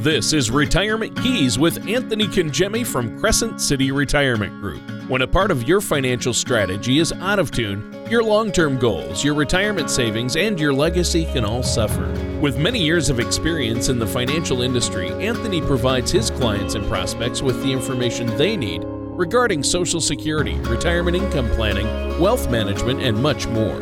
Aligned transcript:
This 0.00 0.32
is 0.32 0.50
Retirement 0.50 1.14
Keys 1.20 1.58
with 1.58 1.86
Anthony 1.86 2.26
Congemi 2.26 2.86
from 2.86 3.20
Crescent 3.20 3.60
City 3.60 3.92
Retirement 3.92 4.58
Group. 4.58 4.80
When 5.10 5.20
a 5.20 5.26
part 5.26 5.50
of 5.50 5.68
your 5.68 5.82
financial 5.82 6.32
strategy 6.32 7.00
is 7.00 7.12
out 7.12 7.38
of 7.38 7.50
tune, 7.50 8.06
your 8.08 8.22
long 8.22 8.50
term 8.50 8.78
goals, 8.78 9.22
your 9.22 9.34
retirement 9.34 9.90
savings, 9.90 10.36
and 10.36 10.58
your 10.58 10.72
legacy 10.72 11.26
can 11.26 11.44
all 11.44 11.62
suffer. 11.62 12.08
With 12.40 12.56
many 12.56 12.82
years 12.82 13.10
of 13.10 13.20
experience 13.20 13.90
in 13.90 13.98
the 13.98 14.06
financial 14.06 14.62
industry, 14.62 15.10
Anthony 15.22 15.60
provides 15.60 16.10
his 16.10 16.30
clients 16.30 16.76
and 16.76 16.88
prospects 16.88 17.42
with 17.42 17.62
the 17.62 17.70
information 17.70 18.34
they 18.38 18.56
need 18.56 18.80
regarding 18.86 19.62
Social 19.62 20.00
Security, 20.00 20.54
retirement 20.60 21.14
income 21.14 21.50
planning, 21.50 21.86
wealth 22.18 22.50
management, 22.50 23.02
and 23.02 23.22
much 23.22 23.46
more. 23.48 23.78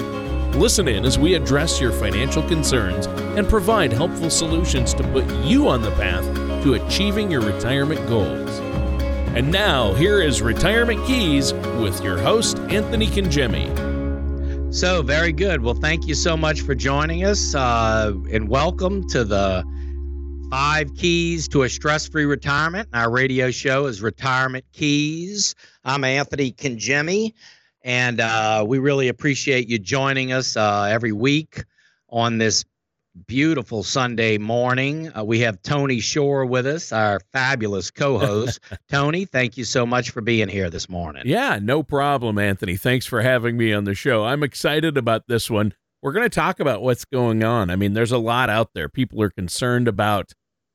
Listen 0.55 0.89
in 0.89 1.05
as 1.05 1.19
we 1.19 1.35
address 1.35 1.81
your 1.81 1.93
financial 1.93 2.43
concerns 2.43 3.07
and 3.07 3.49
provide 3.49 3.93
helpful 3.93 4.31
solutions 4.31 4.93
to 4.95 5.03
put 5.13 5.25
you 5.45 5.69
on 5.69 5.83
the 5.83 5.91
path 5.93 6.25
to 6.65 6.75
achieving 6.75 7.31
your 7.31 7.41
retirement 7.41 8.05
goals. 8.09 8.59
And 9.37 9.53
now, 9.53 9.95
here 9.95 10.21
is 10.21 10.43
Retirement 10.43 11.07
Keys 11.07 11.53
with 11.53 12.03
your 12.03 12.19
host, 12.19 12.59
Anthony 12.71 13.07
Congemi. 13.07 14.75
So, 14.75 15.03
very 15.03 15.33
good. 15.33 15.63
Well, 15.63 15.75
thank 15.75 16.09
you 16.09 16.15
so 16.15 16.37
much 16.37 16.63
for 16.63 16.75
joining 16.75 17.25
us 17.25 17.55
uh, 17.55 18.13
and 18.33 18.49
welcome 18.49 19.07
to 19.11 19.23
the 19.23 19.65
Five 20.51 20.95
Keys 20.95 21.47
to 21.49 21.63
a 21.63 21.69
Stress 21.69 22.09
Free 22.09 22.25
Retirement. 22.25 22.89
Our 22.95 23.11
radio 23.11 23.51
show 23.51 23.87
is 23.87 24.03
Retirement 24.03 24.65
Keys. 24.73 25.55
I'm 25.85 26.05
Anthony 26.05 26.53
Congemi. 26.53 27.35
And 27.83 28.21
uh, 28.21 28.65
we 28.67 28.79
really 28.79 29.09
appreciate 29.09 29.69
you 29.69 29.79
joining 29.79 30.33
us 30.33 30.57
uh, 30.57 30.85
every 30.91 31.13
week 31.13 31.65
on 32.09 32.39
this 32.39 32.65
beautiful 33.27 33.83
Sunday 33.83 34.39
morning. 34.39 35.11
Uh, 35.17 35.25
we 35.25 35.41
have 35.41 35.63
Tony 35.63 36.01
Shore 36.01 36.45
with 36.47 36.67
us, 36.67 36.93
our 36.93 37.21
fabulous 37.33 37.91
co 37.91 38.19
host. 38.19 38.61
Tony, 38.91 39.25
thank 39.25 39.57
you 39.57 39.65
so 39.65 39.87
much 39.87 40.11
for 40.11 40.21
being 40.21 40.49
here 40.49 40.71
this 40.71 40.89
morning. 40.89 41.23
Yeah, 41.27 41.59
no 41.61 41.83
problem, 41.83 42.39
Anthony. 42.39 42.77
Thanks 42.77 43.07
for 43.07 43.23
having 43.23 43.57
me 43.57 43.73
on 43.73 43.85
the 43.85 43.95
show. 43.95 44.25
I'm 44.25 44.43
excited 44.43 44.97
about 44.97 45.27
this 45.29 45.51
one. 45.51 45.75
We're 46.03 46.13
going 46.13 46.25
to 46.25 46.35
talk 46.35 46.61
about 46.61 46.83
what's 46.83 47.05
going 47.05 47.43
on. 47.43 47.71
I 47.71 47.77
mean, 47.77 47.95
there's 47.95 48.13
a 48.13 48.19
lot 48.19 48.51
out 48.51 48.71
there. 48.75 48.89
People 48.89 49.21
are 49.23 49.31
concerned 49.31 49.89
about 49.89 50.33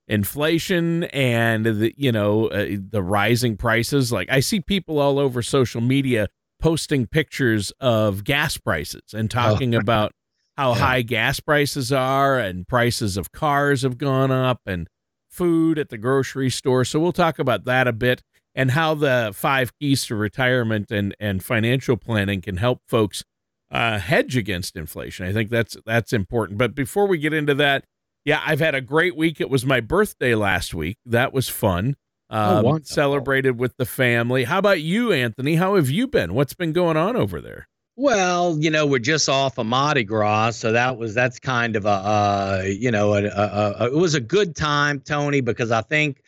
inflation 0.07 1.05
and 1.05 1.65
the 1.65 1.93
you 1.95 2.11
know 2.11 2.47
uh, 2.47 2.75
the 2.89 3.01
rising 3.01 3.55
prices 3.55 4.11
like 4.11 4.27
i 4.29 4.41
see 4.41 4.59
people 4.59 4.99
all 4.99 5.17
over 5.17 5.41
social 5.41 5.79
media 5.79 6.27
posting 6.63 7.05
pictures 7.05 7.73
of 7.81 8.23
gas 8.23 8.57
prices 8.57 9.13
and 9.13 9.25
oh. 9.25 9.35
talking 9.35 9.75
oh. 9.75 9.79
about 9.81 10.13
how 10.55 10.69
yeah. 10.71 10.79
high 10.79 11.01
gas 11.01 11.41
prices 11.41 11.91
are 11.91 12.39
and 12.39 12.65
prices 12.67 13.17
of 13.17 13.33
cars 13.33 13.81
have 13.81 13.97
gone 13.97 14.31
up 14.31 14.61
and 14.65 14.87
food 15.29 15.77
at 15.77 15.89
the 15.89 15.97
grocery 15.97 16.49
store. 16.49 16.85
So 16.85 17.01
we'll 17.01 17.11
talk 17.11 17.37
about 17.37 17.65
that 17.65 17.85
a 17.85 17.91
bit 17.91 18.21
and 18.55 18.71
how 18.71 18.93
the 18.93 19.31
five 19.35 19.77
keys 19.77 20.05
to 20.05 20.15
retirement 20.15 20.89
and, 20.89 21.13
and 21.19 21.43
financial 21.43 21.97
planning 21.97 22.39
can 22.39 22.57
help 22.57 22.79
folks 22.87 23.25
uh, 23.69 23.99
hedge 23.99 24.37
against 24.37 24.77
inflation. 24.77 25.25
I 25.25 25.33
think 25.33 25.49
that's 25.49 25.75
that's 25.85 26.13
important. 26.13 26.59
But 26.59 26.75
before 26.75 27.07
we 27.07 27.17
get 27.17 27.33
into 27.33 27.55
that, 27.55 27.83
yeah, 28.23 28.41
I've 28.45 28.61
had 28.61 28.75
a 28.75 28.81
great 28.81 29.17
week. 29.17 29.41
It 29.41 29.49
was 29.49 29.65
my 29.65 29.81
birthday 29.81 30.33
last 30.33 30.73
week. 30.73 30.97
That 31.05 31.33
was 31.33 31.49
fun. 31.49 31.95
Oh, 32.33 32.67
um, 32.67 32.83
celebrated 32.83 33.59
with 33.59 33.77
the 33.77 33.85
family. 33.85 34.43
How 34.43 34.57
about 34.57 34.81
you, 34.81 35.11
Anthony? 35.11 35.53
How 35.55 35.75
have 35.75 35.91
you 35.91 36.07
been? 36.07 36.33
What's 36.33 36.55
been 36.55 36.73
going 36.73 36.97
on 36.97 37.15
over 37.15 37.39
there? 37.39 37.67
Well, 37.95 38.57
you 38.59 38.71
know, 38.71 38.87
we're 38.87 38.97
just 38.97 39.29
off 39.29 39.59
of 39.59 39.67
Mardi 39.67 40.03
Gras, 40.03 40.51
so 40.51 40.71
that 40.71 40.97
was 40.97 41.13
that's 41.13 41.39
kind 41.39 41.75
of 41.75 41.85
a 41.85 41.89
uh, 41.89 42.63
you 42.65 42.89
know, 42.89 43.13
a, 43.13 43.25
a, 43.25 43.75
a, 43.81 43.85
it 43.85 43.95
was 43.95 44.15
a 44.15 44.19
good 44.19 44.55
time, 44.55 44.99
Tony, 44.99 45.41
because 45.41 45.69
I 45.71 45.81
think 45.81 46.23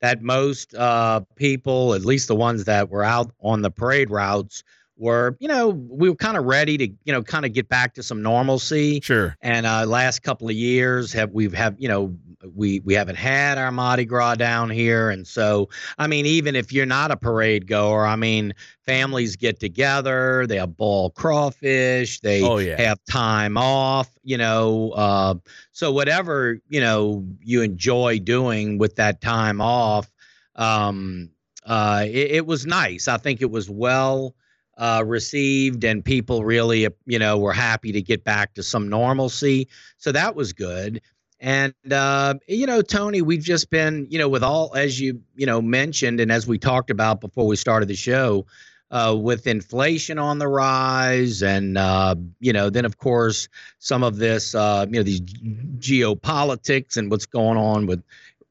that 0.00 0.22
most 0.22 0.74
uh, 0.74 1.20
people, 1.36 1.92
at 1.92 2.06
least 2.06 2.28
the 2.28 2.34
ones 2.34 2.64
that 2.64 2.88
were 2.88 3.04
out 3.04 3.30
on 3.40 3.60
the 3.60 3.70
parade 3.70 4.10
routes, 4.10 4.62
were, 5.00 5.36
you 5.40 5.48
know, 5.48 5.70
we 5.70 6.08
were 6.08 6.16
kind 6.16 6.36
of 6.36 6.44
ready 6.44 6.76
to, 6.78 6.86
you 7.04 7.12
know, 7.12 7.22
kind 7.22 7.44
of 7.44 7.52
get 7.52 7.68
back 7.68 7.94
to 7.94 8.02
some 8.02 8.22
normalcy. 8.22 9.00
Sure. 9.00 9.36
And 9.40 9.66
uh, 9.66 9.86
last 9.86 10.22
couple 10.22 10.48
of 10.48 10.54
years 10.54 11.12
have 11.14 11.32
we've 11.32 11.54
have, 11.54 11.74
you 11.78 11.88
know, 11.88 12.14
we 12.54 12.80
we 12.80 12.94
haven't 12.94 13.16
had 13.16 13.58
our 13.58 13.72
Mardi 13.72 14.04
Gras 14.04 14.36
down 14.36 14.70
here, 14.70 15.10
and 15.10 15.26
so 15.26 15.68
I 15.98 16.06
mean, 16.06 16.26
even 16.26 16.56
if 16.56 16.72
you're 16.72 16.86
not 16.86 17.10
a 17.10 17.16
parade 17.16 17.66
goer, 17.66 18.06
I 18.06 18.16
mean, 18.16 18.54
families 18.84 19.36
get 19.36 19.60
together, 19.60 20.46
they 20.46 20.56
have 20.56 20.76
ball 20.76 21.10
crawfish, 21.10 22.20
they 22.20 22.42
oh, 22.42 22.58
yeah. 22.58 22.80
have 22.80 22.98
time 23.04 23.56
off, 23.56 24.08
you 24.22 24.38
know. 24.38 24.90
Uh, 24.92 25.34
so 25.72 25.92
whatever 25.92 26.58
you 26.68 26.80
know 26.80 27.26
you 27.42 27.62
enjoy 27.62 28.18
doing 28.18 28.78
with 28.78 28.96
that 28.96 29.20
time 29.20 29.60
off, 29.60 30.10
um, 30.56 31.30
uh, 31.64 32.04
it, 32.06 32.30
it 32.32 32.46
was 32.46 32.66
nice. 32.66 33.08
I 33.08 33.16
think 33.16 33.42
it 33.42 33.50
was 33.50 33.68
well 33.68 34.34
uh, 34.80 35.04
received, 35.06 35.84
and 35.84 36.02
people 36.02 36.42
really, 36.42 36.88
you 37.04 37.18
know, 37.18 37.38
were 37.38 37.52
happy 37.52 37.92
to 37.92 38.00
get 38.00 38.24
back 38.24 38.54
to 38.54 38.62
some 38.62 38.88
normalcy. 38.88 39.68
So 39.98 40.10
that 40.10 40.34
was 40.34 40.54
good. 40.54 41.02
And 41.38 41.74
uh, 41.90 42.34
you 42.48 42.66
know, 42.66 42.80
Tony, 42.80 43.20
we've 43.20 43.42
just 43.42 43.70
been, 43.70 44.06
you 44.10 44.18
know, 44.18 44.28
with 44.28 44.42
all 44.42 44.74
as 44.74 44.98
you, 44.98 45.20
you 45.36 45.46
know, 45.46 45.60
mentioned, 45.60 46.18
and 46.18 46.32
as 46.32 46.46
we 46.46 46.58
talked 46.58 46.90
about 46.90 47.20
before 47.20 47.46
we 47.46 47.56
started 47.56 47.88
the 47.88 47.94
show, 47.94 48.46
uh, 48.90 49.16
with 49.18 49.46
inflation 49.46 50.18
on 50.18 50.38
the 50.38 50.48
rise, 50.48 51.42
and 51.42 51.76
uh, 51.76 52.14
you 52.40 52.52
know, 52.52 52.70
then 52.70 52.86
of 52.86 52.96
course 52.96 53.48
some 53.80 54.02
of 54.02 54.16
this, 54.16 54.54
uh, 54.54 54.86
you 54.88 54.98
know, 54.98 55.02
these 55.02 55.20
geopolitics 55.20 56.96
and 56.96 57.10
what's 57.10 57.26
going 57.26 57.58
on 57.58 57.86
with 57.86 58.02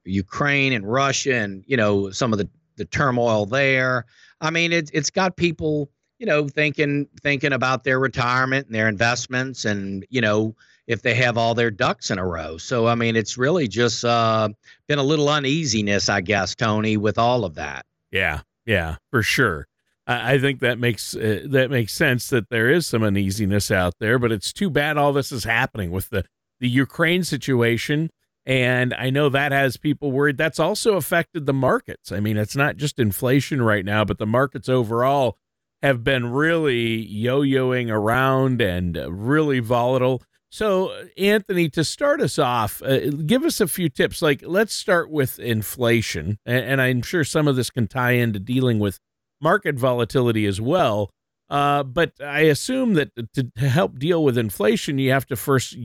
Ukraine 0.05 0.73
and 0.73 0.89
Russia, 0.89 1.33
and 1.33 1.63
you 1.65 1.75
know, 1.75 2.11
some 2.11 2.33
of 2.33 2.39
the 2.39 2.47
the 2.75 2.85
turmoil 2.85 3.47
there. 3.47 4.05
I 4.41 4.51
mean, 4.51 4.71
it's 4.71 4.91
it's 4.93 5.09
got 5.09 5.35
people 5.35 5.89
you 6.19 6.25
know, 6.25 6.47
thinking 6.47 7.07
thinking 7.21 7.53
about 7.53 7.83
their 7.83 7.99
retirement 7.99 8.67
and 8.67 8.75
their 8.75 8.87
investments, 8.87 9.65
and 9.65 10.05
you 10.09 10.21
know, 10.21 10.55
if 10.85 11.01
they 11.01 11.15
have 11.15 11.37
all 11.37 11.55
their 11.55 11.71
ducks 11.71 12.11
in 12.11 12.19
a 12.19 12.25
row. 12.25 12.57
So 12.57 12.87
I 12.87 12.95
mean, 12.95 13.15
it's 13.15 13.37
really 13.37 13.67
just 13.67 14.03
uh, 14.05 14.49
been 14.87 14.99
a 14.99 15.03
little 15.03 15.29
uneasiness, 15.29 16.09
I 16.09 16.21
guess, 16.21 16.55
Tony, 16.55 16.97
with 16.97 17.17
all 17.17 17.45
of 17.45 17.55
that. 17.55 17.85
Yeah, 18.11 18.41
yeah, 18.65 18.97
for 19.09 19.23
sure. 19.23 19.67
I, 20.05 20.33
I 20.33 20.39
think 20.39 20.59
that 20.59 20.77
makes 20.77 21.15
uh, 21.15 21.45
that 21.49 21.71
makes 21.71 21.93
sense 21.93 22.29
that 22.29 22.49
there 22.49 22.69
is 22.69 22.85
some 22.85 23.01
uneasiness 23.01 23.71
out 23.71 23.93
there, 23.99 24.19
but 24.19 24.31
it's 24.31 24.51
too 24.51 24.69
bad 24.69 24.97
all 24.97 25.13
this 25.13 25.31
is 25.31 25.45
happening 25.45 25.91
with 25.91 26.09
the 26.09 26.25
the 26.59 26.69
Ukraine 26.69 27.23
situation. 27.23 28.09
And 28.45 28.93
I 28.95 29.11
know 29.11 29.29
that 29.29 29.51
has 29.51 29.77
people 29.77 30.11
worried. 30.11 30.37
That's 30.37 30.59
also 30.59 30.95
affected 30.95 31.45
the 31.45 31.53
markets. 31.53 32.11
I 32.11 32.19
mean, 32.19 32.35
it's 32.35 32.55
not 32.55 32.77
just 32.77 32.97
inflation 32.97 33.61
right 33.61 33.85
now, 33.85 34.03
but 34.03 34.17
the 34.17 34.25
markets 34.25 34.67
overall 34.67 35.37
have 35.81 36.03
been 36.03 36.31
really 36.31 36.95
yo 36.95 37.41
yoing 37.41 37.89
around 37.89 38.61
and 38.61 38.97
uh, 38.97 39.11
really 39.11 39.59
volatile. 39.59 40.21
So, 40.51 41.05
Anthony, 41.15 41.69
to 41.69 41.83
start 41.83 42.21
us 42.21 42.39
off, 42.39 42.81
uh, 42.81 43.11
give 43.11 43.45
us 43.45 43.61
a 43.61 43.67
few 43.67 43.87
tips. 43.87 44.21
Like, 44.21 44.41
let's 44.43 44.73
start 44.73 45.11
with 45.11 45.37
inflation. 45.37 46.39
And, 46.45 46.65
and, 46.65 46.81
I'm 46.81 47.03
sure 47.03 47.23
some 47.23 47.47
of 47.47 47.55
this 47.55 47.69
can 47.69 47.87
tie 47.87 48.13
into 48.13 48.39
dealing 48.39 48.79
with 48.79 48.99
market 49.39 49.75
volatility 49.75 50.47
as 50.47 50.59
well. 50.59 51.11
Uh, 51.51 51.83
but 51.83 52.13
I 52.19 52.41
assume 52.41 52.95
that 52.95 53.11
to, 53.33 53.43
to 53.55 53.69
help 53.69 53.99
deal 53.99 54.23
with 54.23 54.39
inflation, 54.39 54.97
you 54.97 55.11
have 55.11 55.27
to 55.27 55.35
first, 55.35 55.77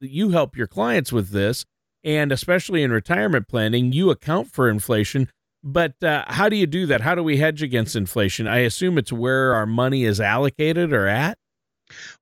you 0.00 0.30
help 0.30 0.56
your 0.56 0.66
clients 0.66 1.12
with 1.12 1.30
this. 1.30 1.64
And 2.04 2.30
especially 2.32 2.82
in 2.82 2.92
retirement 2.92 3.48
planning, 3.48 3.92
you 3.92 4.10
account 4.10 4.50
for 4.50 4.68
inflation. 4.68 5.28
But 5.62 6.02
uh, 6.02 6.24
how 6.28 6.48
do 6.48 6.56
you 6.56 6.66
do 6.66 6.86
that? 6.86 7.00
How 7.02 7.14
do 7.14 7.22
we 7.22 7.36
hedge 7.36 7.62
against 7.62 7.94
inflation? 7.94 8.46
I 8.46 8.58
assume 8.58 8.96
it's 8.96 9.12
where 9.12 9.54
our 9.54 9.66
money 9.66 10.04
is 10.04 10.20
allocated 10.20 10.92
or 10.92 11.06
at. 11.06 11.38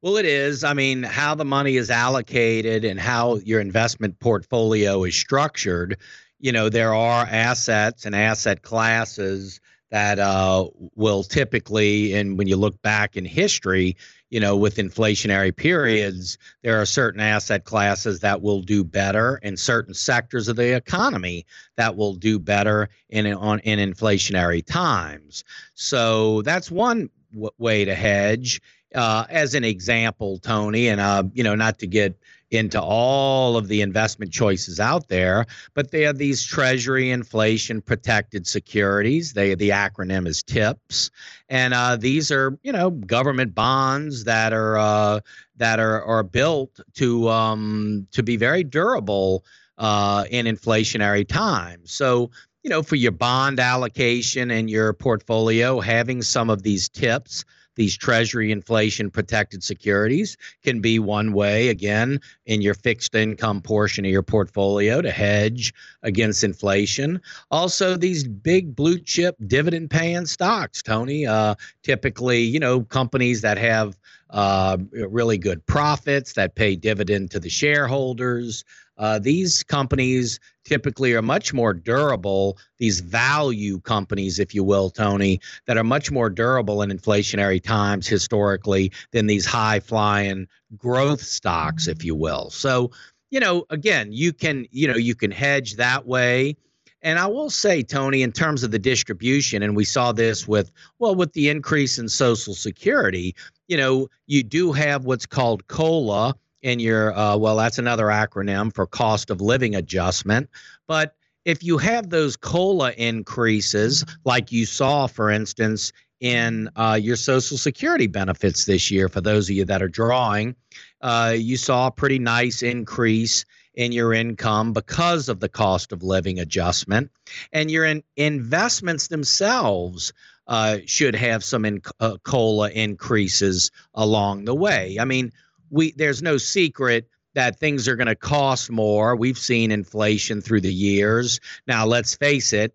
Well, 0.02 0.16
it 0.16 0.26
is. 0.26 0.64
I 0.64 0.72
mean, 0.74 1.02
how 1.02 1.34
the 1.34 1.44
money 1.44 1.76
is 1.76 1.90
allocated 1.90 2.84
and 2.84 2.98
how 2.98 3.36
your 3.36 3.60
investment 3.60 4.18
portfolio 4.18 5.04
is 5.04 5.14
structured. 5.14 5.98
You 6.40 6.52
know, 6.52 6.68
there 6.68 6.94
are 6.94 7.26
assets 7.26 8.06
and 8.06 8.14
asset 8.14 8.62
classes 8.62 9.60
that 9.90 10.18
uh, 10.18 10.68
will 10.94 11.22
typically, 11.22 12.14
and 12.14 12.36
when 12.36 12.46
you 12.46 12.56
look 12.56 12.80
back 12.82 13.16
in 13.16 13.24
history, 13.24 13.96
you 14.30 14.40
know, 14.40 14.56
with 14.56 14.76
inflationary 14.76 15.54
periods, 15.54 16.36
there 16.62 16.80
are 16.80 16.84
certain 16.84 17.20
asset 17.20 17.64
classes 17.64 18.20
that 18.20 18.42
will 18.42 18.60
do 18.60 18.84
better 18.84 19.38
in 19.42 19.56
certain 19.56 19.94
sectors 19.94 20.48
of 20.48 20.56
the 20.56 20.76
economy 20.76 21.46
that 21.76 21.96
will 21.96 22.14
do 22.14 22.38
better 22.38 22.88
in 23.08 23.26
on 23.32 23.60
in 23.60 23.78
inflationary 23.78 24.64
times. 24.64 25.44
So 25.74 26.42
that's 26.42 26.70
one 26.70 27.08
w- 27.32 27.50
way 27.58 27.84
to 27.84 27.94
hedge. 27.94 28.60
Uh, 28.94 29.24
as 29.28 29.54
an 29.54 29.64
example, 29.64 30.38
Tony, 30.38 30.88
and 30.88 31.00
uh, 31.00 31.22
you 31.32 31.44
know, 31.44 31.54
not 31.54 31.78
to 31.78 31.86
get 31.86 32.18
into 32.50 32.80
all 32.80 33.56
of 33.56 33.68
the 33.68 33.82
investment 33.82 34.32
choices 34.32 34.80
out 34.80 35.08
there, 35.08 35.46
but 35.74 35.90
they 35.90 36.06
are 36.06 36.12
these 36.12 36.44
Treasury 36.44 37.10
inflation 37.10 37.80
protected 37.82 38.46
securities. 38.46 39.32
They 39.32 39.54
the 39.54 39.70
acronym 39.70 40.26
is 40.26 40.42
TIPS, 40.42 41.10
and 41.48 41.74
uh, 41.74 41.96
these 41.96 42.30
are 42.30 42.58
you 42.62 42.72
know 42.72 42.90
government 42.90 43.54
bonds 43.54 44.24
that 44.24 44.52
are 44.52 44.78
uh, 44.78 45.20
that 45.56 45.78
are 45.78 46.02
are 46.04 46.22
built 46.22 46.80
to 46.94 47.28
um, 47.28 48.06
to 48.12 48.22
be 48.22 48.36
very 48.36 48.64
durable. 48.64 49.44
uh, 49.78 50.24
in 50.30 50.46
inflationary 50.46 51.26
times. 51.26 51.92
So, 51.92 52.30
you 52.62 52.70
know, 52.70 52.82
for 52.82 52.96
your 52.96 53.12
bond 53.12 53.60
allocation 53.60 54.50
and 54.50 54.68
your 54.68 54.92
portfolio, 54.92 55.80
having 55.80 56.22
some 56.22 56.50
of 56.50 56.62
these 56.62 56.88
tips 56.88 57.44
these 57.78 57.96
treasury 57.96 58.50
inflation 58.50 59.08
protected 59.08 59.62
securities 59.62 60.36
can 60.64 60.80
be 60.80 60.98
one 60.98 61.32
way 61.32 61.68
again 61.68 62.20
in 62.44 62.60
your 62.60 62.74
fixed 62.74 63.14
income 63.14 63.62
portion 63.62 64.04
of 64.04 64.10
your 64.10 64.22
portfolio 64.22 65.00
to 65.00 65.12
hedge 65.12 65.72
against 66.02 66.42
inflation. 66.42 67.20
Also 67.52 67.96
these 67.96 68.26
big 68.26 68.74
blue 68.74 68.98
chip 68.98 69.36
dividend 69.46 69.90
paying 69.90 70.26
stocks 70.26 70.82
tony 70.82 71.24
uh, 71.24 71.54
typically 71.84 72.40
you 72.40 72.58
know 72.58 72.82
companies 72.82 73.42
that 73.42 73.56
have 73.56 73.96
uh, 74.30 74.76
really 74.92 75.38
good 75.38 75.64
profits 75.66 76.32
that 76.32 76.56
pay 76.56 76.74
dividend 76.74 77.30
to 77.30 77.38
the 77.38 77.48
shareholders 77.48 78.64
uh, 78.98 79.18
these 79.18 79.62
companies 79.62 80.40
typically 80.64 81.14
are 81.14 81.22
much 81.22 81.54
more 81.54 81.72
durable, 81.72 82.58
these 82.78 83.00
value 83.00 83.80
companies, 83.80 84.38
if 84.38 84.54
you 84.54 84.62
will, 84.62 84.90
Tony, 84.90 85.40
that 85.66 85.78
are 85.78 85.84
much 85.84 86.10
more 86.10 86.28
durable 86.28 86.82
in 86.82 86.90
inflationary 86.90 87.62
times 87.62 88.06
historically 88.06 88.92
than 89.12 89.26
these 89.26 89.46
high 89.46 89.80
flying 89.80 90.46
growth 90.76 91.22
stocks, 91.22 91.88
if 91.88 92.04
you 92.04 92.14
will. 92.14 92.50
So, 92.50 92.90
you 93.30 93.40
know, 93.40 93.64
again, 93.70 94.12
you 94.12 94.32
can, 94.32 94.66
you 94.70 94.88
know, 94.88 94.96
you 94.96 95.14
can 95.14 95.30
hedge 95.30 95.76
that 95.76 96.06
way. 96.06 96.56
And 97.02 97.18
I 97.18 97.26
will 97.26 97.50
say, 97.50 97.82
Tony, 97.82 98.22
in 98.22 98.32
terms 98.32 98.64
of 98.64 98.72
the 98.72 98.78
distribution, 98.78 99.62
and 99.62 99.76
we 99.76 99.84
saw 99.84 100.10
this 100.10 100.48
with, 100.48 100.72
well, 100.98 101.14
with 101.14 101.32
the 101.32 101.48
increase 101.48 101.96
in 101.96 102.08
Social 102.08 102.54
Security, 102.54 103.36
you 103.68 103.76
know, 103.76 104.08
you 104.26 104.42
do 104.42 104.72
have 104.72 105.04
what's 105.04 105.26
called 105.26 105.66
COLA, 105.68 106.34
in 106.62 106.80
your 106.80 107.16
uh, 107.16 107.36
well 107.36 107.56
that's 107.56 107.78
another 107.78 108.06
acronym 108.06 108.74
for 108.74 108.86
cost 108.86 109.30
of 109.30 109.40
living 109.40 109.74
adjustment. 109.74 110.48
But 110.86 111.14
if 111.44 111.62
you 111.62 111.78
have 111.78 112.10
those 112.10 112.36
cola 112.36 112.92
increases 112.92 114.04
like 114.24 114.52
you 114.52 114.66
saw 114.66 115.06
for 115.06 115.30
instance 115.30 115.92
in 116.20 116.68
uh, 116.74 116.98
your 117.00 117.14
social 117.16 117.56
security 117.56 118.08
benefits 118.08 118.64
this 118.64 118.90
year 118.90 119.08
for 119.08 119.20
those 119.20 119.48
of 119.48 119.54
you 119.54 119.64
that 119.64 119.82
are 119.82 119.88
drawing 119.88 120.56
uh, 121.00 121.34
you 121.36 121.56
saw 121.56 121.86
a 121.86 121.92
pretty 121.92 122.18
nice 122.18 122.62
increase 122.62 123.44
in 123.78 123.92
your 123.92 124.12
income 124.12 124.72
because 124.72 125.28
of 125.28 125.38
the 125.38 125.48
cost 125.48 125.92
of 125.92 126.02
living 126.02 126.40
adjustment. 126.40 127.10
And 127.52 127.70
your 127.70 127.84
in- 127.84 128.02
investments 128.16 129.06
themselves 129.06 130.12
uh, 130.48 130.78
should 130.84 131.14
have 131.14 131.44
some 131.44 131.64
in- 131.64 131.82
uh, 132.00 132.16
cola 132.24 132.70
increases 132.70 133.70
along 133.94 134.46
the 134.46 134.54
way. 134.54 134.96
I 134.98 135.04
mean 135.04 135.32
we 135.70 135.92
there's 135.92 136.22
no 136.22 136.36
secret 136.36 137.08
that 137.34 137.58
things 137.58 137.86
are 137.86 137.96
going 137.96 138.08
to 138.08 138.16
cost 138.16 138.70
more. 138.70 139.14
We've 139.14 139.38
seen 139.38 139.70
inflation 139.70 140.40
through 140.40 140.62
the 140.62 140.72
years. 140.72 141.40
Now, 141.66 141.86
let's 141.86 142.14
face 142.14 142.52
it, 142.52 142.74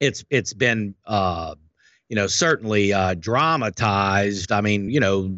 it's 0.00 0.24
it's 0.30 0.52
been 0.52 0.94
uh, 1.06 1.54
you 2.08 2.16
know 2.16 2.26
certainly 2.26 2.92
uh, 2.92 3.14
dramatized. 3.14 4.52
I 4.52 4.60
mean, 4.60 4.90
you 4.90 5.00
know, 5.00 5.34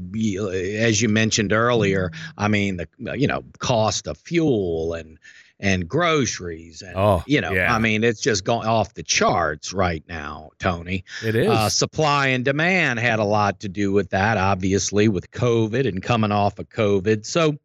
as 0.78 1.00
you 1.00 1.08
mentioned 1.08 1.52
earlier, 1.52 2.10
I 2.36 2.48
mean 2.48 2.76
the 2.76 2.88
you 3.16 3.26
know 3.26 3.44
cost 3.58 4.06
of 4.06 4.18
fuel 4.18 4.94
and 4.94 5.18
and 5.62 5.88
groceries 5.88 6.82
and 6.82 6.94
oh, 6.96 7.22
you 7.26 7.40
know 7.40 7.52
yeah. 7.52 7.72
i 7.74 7.78
mean 7.78 8.02
it's 8.02 8.20
just 8.20 8.44
going 8.44 8.66
off 8.66 8.92
the 8.94 9.02
charts 9.02 9.72
right 9.72 10.02
now 10.08 10.50
tony. 10.58 11.04
It 11.24 11.36
is. 11.36 11.48
Uh, 11.48 11.68
supply 11.68 12.26
and 12.28 12.44
demand 12.44 12.98
had 12.98 13.20
a 13.20 13.24
lot 13.24 13.60
to 13.60 13.68
do 13.68 13.92
with 13.92 14.10
that 14.10 14.36
obviously 14.36 15.08
with 15.08 15.30
covid 15.30 15.88
and 15.88 16.02
coming 16.02 16.32
off 16.32 16.58
of 16.58 16.68
covid. 16.68 17.24
So 17.24 17.56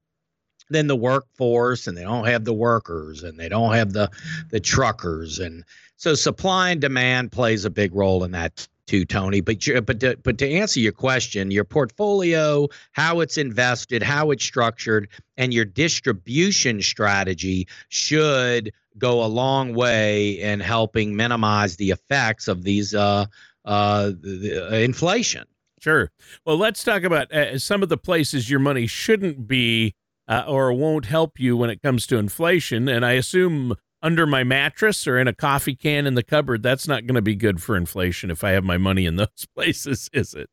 then 0.69 0.87
the 0.87 0.95
workforce 0.95 1.87
and 1.87 1.97
they 1.97 2.03
don't 2.03 2.27
have 2.27 2.45
the 2.45 2.53
workers 2.53 3.23
and 3.23 3.39
they 3.39 3.49
don't 3.49 3.73
have 3.73 3.93
the 3.93 4.11
the 4.49 4.59
truckers 4.59 5.39
and 5.39 5.63
so 5.95 6.13
supply 6.13 6.69
and 6.71 6.81
demand 6.81 7.31
plays 7.31 7.65
a 7.65 7.69
big 7.69 7.95
role 7.95 8.23
in 8.23 8.31
that 8.31 8.67
too, 8.87 9.05
Tony. 9.05 9.41
But 9.41 9.57
but 9.85 9.99
to, 9.99 10.17
but 10.23 10.37
to 10.39 10.49
answer 10.49 10.79
your 10.79 10.91
question, 10.91 11.51
your 11.51 11.63
portfolio, 11.63 12.67
how 12.93 13.19
it's 13.19 13.37
invested, 13.37 14.01
how 14.01 14.31
it's 14.31 14.43
structured, 14.43 15.09
and 15.37 15.53
your 15.53 15.65
distribution 15.65 16.81
strategy 16.81 17.67
should 17.89 18.73
go 18.97 19.23
a 19.23 19.27
long 19.27 19.75
way 19.75 20.31
in 20.39 20.59
helping 20.59 21.15
minimize 21.15 21.75
the 21.75 21.91
effects 21.91 22.47
of 22.47 22.63
these 22.63 22.95
uh, 22.95 23.25
uh, 23.65 24.11
the, 24.21 24.69
uh, 24.71 24.75
inflation. 24.75 25.45
Sure. 25.79 26.09
Well, 26.45 26.57
let's 26.57 26.83
talk 26.83 27.03
about 27.03 27.31
uh, 27.31 27.59
some 27.59 27.83
of 27.83 27.89
the 27.89 27.97
places 27.97 28.49
your 28.49 28.59
money 28.59 28.87
shouldn't 28.87 29.47
be 29.47 29.93
uh, 30.27 30.43
or 30.47 30.73
won't 30.73 31.05
help 31.05 31.39
you 31.39 31.55
when 31.55 31.69
it 31.69 31.81
comes 31.81 32.07
to 32.07 32.17
inflation. 32.17 32.89
And 32.89 33.05
I 33.05 33.13
assume 33.13 33.75
under 34.07 34.25
my 34.25 34.41
mattress 34.41 35.05
or 35.05 35.19
in 35.19 35.27
a 35.27 35.33
coffee 35.33 35.75
can 35.75 36.07
in 36.07 36.15
the 36.15 36.23
cupboard, 36.23 36.63
that's 36.63 36.87
not 36.87 37.05
going 37.05 37.15
to 37.15 37.21
be 37.21 37.35
good 37.35 37.61
for 37.61 37.75
inflation 37.75 38.31
if 38.31 38.41
I 38.41 38.51
have 38.51 38.63
my 38.63 38.77
money 38.77 39.05
in 39.05 39.17
those 39.17 39.45
places, 39.53 40.09
is 40.13 40.33
it? 40.33 40.49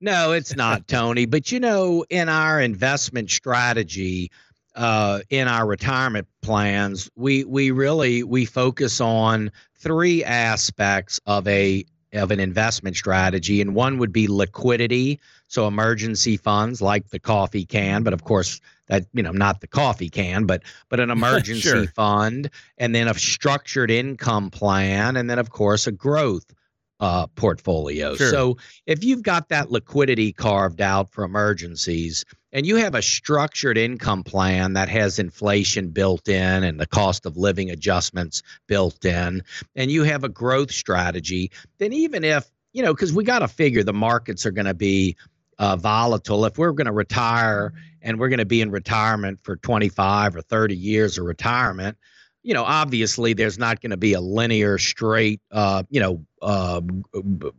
No, 0.00 0.32
it's 0.32 0.56
not, 0.56 0.88
Tony. 0.88 1.26
But 1.26 1.52
you 1.52 1.60
know, 1.60 2.06
in 2.08 2.30
our 2.30 2.58
investment 2.58 3.30
strategy, 3.30 4.30
uh, 4.74 5.20
in 5.28 5.46
our 5.46 5.66
retirement 5.66 6.26
plans, 6.40 7.10
we 7.16 7.44
we 7.44 7.70
really 7.70 8.22
we 8.22 8.46
focus 8.46 8.98
on 8.98 9.50
three 9.76 10.24
aspects 10.24 11.20
of 11.26 11.46
a 11.48 11.84
of 12.14 12.30
an 12.30 12.40
investment 12.40 12.96
strategy, 12.96 13.60
and 13.60 13.74
one 13.74 13.98
would 13.98 14.12
be 14.12 14.26
liquidity, 14.26 15.20
so 15.50 15.66
emergency 15.66 16.36
funds 16.36 16.80
like 16.80 17.08
the 17.08 17.18
coffee 17.18 17.66
can, 17.66 18.04
but 18.04 18.12
of 18.12 18.22
course 18.22 18.60
that 18.86 19.06
you 19.12 19.22
know 19.22 19.32
not 19.32 19.60
the 19.60 19.66
coffee 19.66 20.10
can 20.10 20.44
but 20.44 20.62
but 20.88 21.00
an 21.00 21.10
emergency 21.18 21.60
sure. 21.60 21.86
fund 21.88 22.50
and 22.76 22.94
then 22.94 23.08
a 23.08 23.14
structured 23.14 23.90
income 23.90 24.50
plan 24.50 25.16
and 25.16 25.30
then 25.30 25.38
of 25.38 25.50
course 25.50 25.86
a 25.86 25.92
growth 25.92 26.54
uh, 26.98 27.26
portfolio 27.28 28.14
sure. 28.14 28.30
so 28.30 28.56
if 28.84 29.02
you've 29.02 29.22
got 29.22 29.48
that 29.48 29.70
liquidity 29.70 30.32
carved 30.34 30.82
out 30.82 31.10
for 31.10 31.24
emergencies 31.24 32.26
and 32.52 32.66
you 32.66 32.76
have 32.76 32.94
a 32.94 33.00
structured 33.00 33.78
income 33.78 34.22
plan 34.22 34.74
that 34.74 34.88
has 34.88 35.18
inflation 35.18 35.88
built 35.88 36.28
in 36.28 36.62
and 36.62 36.78
the 36.78 36.86
cost 36.86 37.24
of 37.24 37.38
living 37.38 37.70
adjustments 37.70 38.42
built 38.66 39.02
in 39.06 39.42
and 39.76 39.90
you 39.90 40.02
have 40.02 40.24
a 40.24 40.28
growth 40.28 40.70
strategy 40.70 41.50
then 41.78 41.94
even 41.94 42.22
if 42.22 42.50
you 42.74 42.82
know 42.82 42.92
because 42.92 43.14
we 43.14 43.24
got 43.24 43.38
to 43.38 43.48
figure 43.48 43.82
the 43.82 43.94
markets 43.94 44.44
are 44.44 44.50
going 44.50 44.66
to 44.66 44.74
be 44.74 45.16
uh, 45.60 45.76
volatile. 45.76 46.46
If 46.46 46.58
we're 46.58 46.72
going 46.72 46.86
to 46.86 46.92
retire 46.92 47.72
and 48.02 48.18
we're 48.18 48.30
going 48.30 48.38
to 48.38 48.46
be 48.46 48.62
in 48.62 48.70
retirement 48.70 49.38
for 49.42 49.56
25 49.56 50.34
or 50.34 50.40
30 50.40 50.74
years 50.74 51.18
of 51.18 51.26
retirement, 51.26 51.98
you 52.42 52.54
know, 52.54 52.64
obviously 52.64 53.34
there's 53.34 53.58
not 53.58 53.82
going 53.82 53.90
to 53.90 53.98
be 53.98 54.14
a 54.14 54.20
linear, 54.20 54.78
straight, 54.78 55.42
uh, 55.52 55.82
you 55.90 56.00
know, 56.00 56.24
uh, 56.40 56.80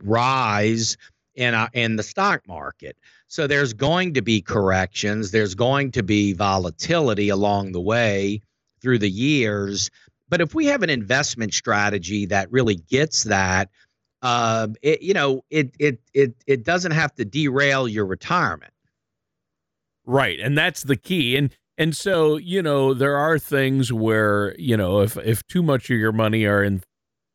rise 0.02 0.96
in 1.36 1.54
uh, 1.54 1.68
in 1.72 1.94
the 1.94 2.02
stock 2.02 2.46
market. 2.48 2.96
So 3.28 3.46
there's 3.46 3.72
going 3.72 4.14
to 4.14 4.22
be 4.22 4.42
corrections. 4.42 5.30
There's 5.30 5.54
going 5.54 5.92
to 5.92 6.02
be 6.02 6.32
volatility 6.32 7.28
along 7.28 7.72
the 7.72 7.80
way 7.80 8.42
through 8.82 8.98
the 8.98 9.10
years. 9.10 9.90
But 10.28 10.40
if 10.40 10.54
we 10.54 10.66
have 10.66 10.82
an 10.82 10.90
investment 10.90 11.54
strategy 11.54 12.26
that 12.26 12.50
really 12.50 12.74
gets 12.74 13.22
that, 13.24 13.70
uh, 14.22 14.68
it, 14.82 15.02
you 15.02 15.14
know, 15.14 15.44
it 15.50 15.74
it 15.78 16.00
it 16.14 16.34
it 16.46 16.64
doesn't 16.64 16.92
have 16.92 17.14
to 17.16 17.24
derail 17.24 17.88
your 17.88 18.06
retirement. 18.06 18.72
Right, 20.06 20.38
and 20.40 20.56
that's 20.56 20.82
the 20.82 20.96
key. 20.96 21.36
And 21.36 21.54
and 21.76 21.96
so 21.96 22.36
you 22.36 22.62
know, 22.62 22.94
there 22.94 23.16
are 23.16 23.38
things 23.38 23.92
where 23.92 24.54
you 24.58 24.76
know, 24.76 25.00
if 25.00 25.16
if 25.18 25.46
too 25.46 25.62
much 25.62 25.90
of 25.90 25.98
your 25.98 26.12
money 26.12 26.44
are 26.46 26.62
in 26.62 26.82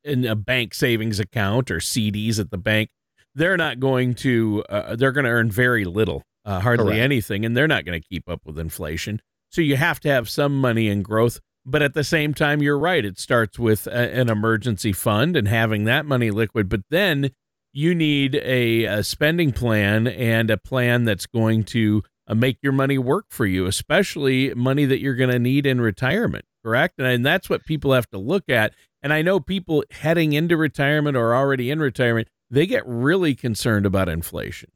in 0.03 0.25
a 0.25 0.35
bank 0.35 0.73
savings 0.73 1.19
account 1.19 1.69
or 1.69 1.79
CDs 1.79 2.39
at 2.39 2.51
the 2.51 2.57
bank, 2.57 2.89
they're 3.35 3.57
not 3.57 3.79
going 3.79 4.15
to 4.15 4.63
uh, 4.69 4.95
they're 4.95 5.11
going 5.11 5.25
to 5.25 5.31
earn 5.31 5.51
very 5.51 5.83
little, 5.83 6.23
uh, 6.45 6.61
hardly 6.61 6.85
Correct. 6.85 7.01
anything, 7.01 7.45
and 7.45 7.55
they're 7.55 7.67
not 7.67 7.83
going 7.83 8.01
to 8.01 8.07
keep 8.07 8.29
up 8.29 8.41
with 8.45 8.57
inflation. 8.57 9.21
So 9.49 9.61
you 9.61 9.75
have 9.75 9.99
to 10.01 10.09
have 10.09 10.29
some 10.29 10.59
money 10.59 10.87
in 10.87 11.01
growth 11.01 11.39
but 11.67 11.81
at 11.81 11.93
the 11.93 12.03
same 12.03 12.33
time, 12.33 12.61
you're 12.61 12.79
right. 12.79 13.03
It 13.03 13.19
starts 13.19 13.59
with 13.59 13.87
a, 13.87 13.91
an 13.91 14.29
emergency 14.29 14.93
fund 14.93 15.35
and 15.35 15.47
having 15.49 15.83
that 15.83 16.05
money 16.05 16.31
liquid. 16.31 16.69
But 16.69 16.81
then 16.89 17.31
you 17.73 17.93
need 17.93 18.35
a, 18.35 18.85
a 18.85 19.03
spending 19.03 19.51
plan 19.51 20.07
and 20.07 20.49
a 20.49 20.57
plan 20.57 21.03
that's 21.03 21.25
going 21.25 21.65
to 21.65 22.03
uh, 22.25 22.35
make 22.35 22.57
your 22.61 22.71
money 22.71 22.97
work 22.97 23.25
for 23.29 23.45
you, 23.45 23.65
especially 23.65 24.53
money 24.53 24.85
that 24.85 25.01
you're 25.01 25.15
going 25.15 25.29
to 25.29 25.39
need 25.39 25.65
in 25.65 25.81
retirement. 25.81 26.45
Correct. 26.63 26.95
And, 26.99 27.07
and 27.07 27.25
that's 27.25 27.49
what 27.49 27.65
people 27.65 27.93
have 27.93 28.09
to 28.11 28.17
look 28.17 28.47
at. 28.47 28.73
And 29.03 29.11
I 29.11 29.21
know 29.21 29.41
people 29.41 29.83
heading 29.91 30.31
into 30.33 30.55
retirement 30.55 31.17
or 31.17 31.35
already 31.35 31.69
in 31.69 31.79
retirement, 31.79 32.29
they 32.49 32.65
get 32.65 32.83
really 32.85 33.35
concerned 33.35 33.85
about 33.85 34.07
inflation. 34.07 34.71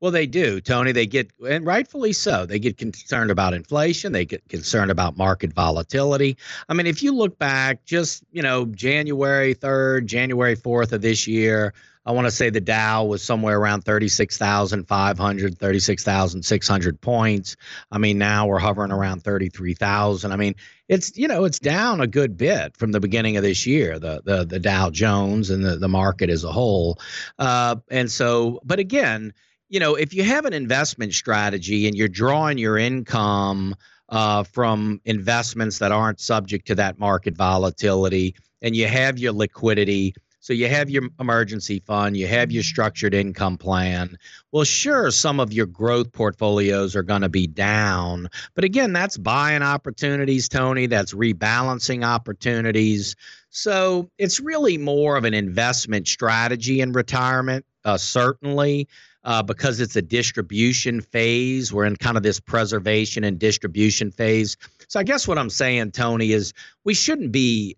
Well, 0.00 0.10
they 0.10 0.26
do, 0.26 0.60
Tony. 0.60 0.92
They 0.92 1.06
get, 1.06 1.30
and 1.46 1.66
rightfully 1.66 2.12
so, 2.12 2.46
they 2.46 2.58
get 2.58 2.78
concerned 2.78 3.30
about 3.30 3.54
inflation. 3.54 4.12
They 4.12 4.24
get 4.24 4.48
concerned 4.48 4.90
about 4.90 5.16
market 5.16 5.52
volatility. 5.52 6.36
I 6.68 6.74
mean, 6.74 6.86
if 6.86 7.02
you 7.02 7.14
look 7.14 7.38
back 7.38 7.84
just, 7.84 8.22
you 8.32 8.42
know, 8.42 8.66
January 8.66 9.54
3rd, 9.54 10.06
January 10.06 10.56
4th 10.56 10.92
of 10.92 11.02
this 11.02 11.26
year, 11.26 11.74
I 12.06 12.12
want 12.12 12.26
to 12.26 12.30
say 12.30 12.48
the 12.48 12.60
Dow 12.60 13.04
was 13.04 13.22
somewhere 13.22 13.58
around 13.58 13.82
36,500, 13.82 15.58
36,600 15.58 17.00
points. 17.00 17.56
I 17.92 17.98
mean, 17.98 18.16
now 18.16 18.46
we're 18.46 18.58
hovering 18.58 18.90
around 18.90 19.22
33,000. 19.22 20.32
I 20.32 20.36
mean, 20.36 20.54
it's, 20.88 21.16
you 21.16 21.28
know, 21.28 21.44
it's 21.44 21.58
down 21.58 22.00
a 22.00 22.06
good 22.06 22.38
bit 22.38 22.76
from 22.76 22.92
the 22.92 23.00
beginning 23.00 23.36
of 23.36 23.42
this 23.42 23.66
year, 23.66 23.98
the 23.98 24.22
the, 24.24 24.44
the 24.44 24.58
Dow 24.58 24.88
Jones 24.90 25.50
and 25.50 25.64
the, 25.64 25.76
the 25.76 25.88
market 25.88 26.30
as 26.30 26.42
a 26.42 26.50
whole. 26.50 26.98
Uh, 27.38 27.76
and 27.90 28.10
so, 28.10 28.60
but 28.64 28.78
again, 28.78 29.34
you 29.70 29.80
know, 29.80 29.94
if 29.94 30.12
you 30.12 30.22
have 30.22 30.44
an 30.44 30.52
investment 30.52 31.14
strategy 31.14 31.86
and 31.86 31.96
you're 31.96 32.08
drawing 32.08 32.58
your 32.58 32.76
income 32.76 33.74
uh, 34.10 34.42
from 34.42 35.00
investments 35.04 35.78
that 35.78 35.92
aren't 35.92 36.20
subject 36.20 36.66
to 36.66 36.74
that 36.74 36.98
market 36.98 37.36
volatility 37.36 38.34
and 38.60 38.76
you 38.76 38.86
have 38.86 39.18
your 39.18 39.32
liquidity– 39.32 40.14
so 40.42 40.54
you 40.54 40.68
have 40.68 40.88
your 40.88 41.04
emergency 41.20 41.80
fund, 41.80 42.16
you 42.16 42.26
have 42.26 42.50
your 42.50 42.62
structured 42.62 43.12
income 43.12 43.58
plan. 43.58 44.16
Well, 44.52 44.64
sure, 44.64 45.10
some 45.10 45.38
of 45.38 45.52
your 45.52 45.66
growth 45.66 46.12
portfolios 46.12 46.96
are 46.96 47.02
going 47.02 47.20
to 47.20 47.28
be 47.28 47.46
down. 47.46 48.28
But 48.54 48.64
again, 48.64 48.94
that's 48.94 49.18
buying 49.18 49.62
opportunities, 49.62 50.48
Tony. 50.48 50.86
That's 50.86 51.12
rebalancing 51.12 52.06
opportunities. 52.06 53.16
So 53.50 54.10
it's 54.16 54.40
really 54.40 54.78
more 54.78 55.16
of 55.16 55.24
an 55.24 55.34
investment 55.34 56.08
strategy 56.08 56.80
in 56.80 56.92
retirement, 56.92 57.66
uh, 57.84 57.98
certainly. 57.98 58.88
Uh, 59.22 59.42
because 59.42 59.80
it's 59.80 59.96
a 59.96 60.02
distribution 60.02 61.02
phase. 61.02 61.74
We're 61.74 61.84
in 61.84 61.96
kind 61.96 62.16
of 62.16 62.22
this 62.22 62.40
preservation 62.40 63.22
and 63.22 63.38
distribution 63.38 64.10
phase. 64.10 64.56
So 64.88 64.98
I 64.98 65.02
guess 65.02 65.28
what 65.28 65.36
I'm 65.36 65.50
saying, 65.50 65.90
Tony, 65.90 66.32
is 66.32 66.54
we 66.84 66.94
shouldn't 66.94 67.30
be 67.30 67.76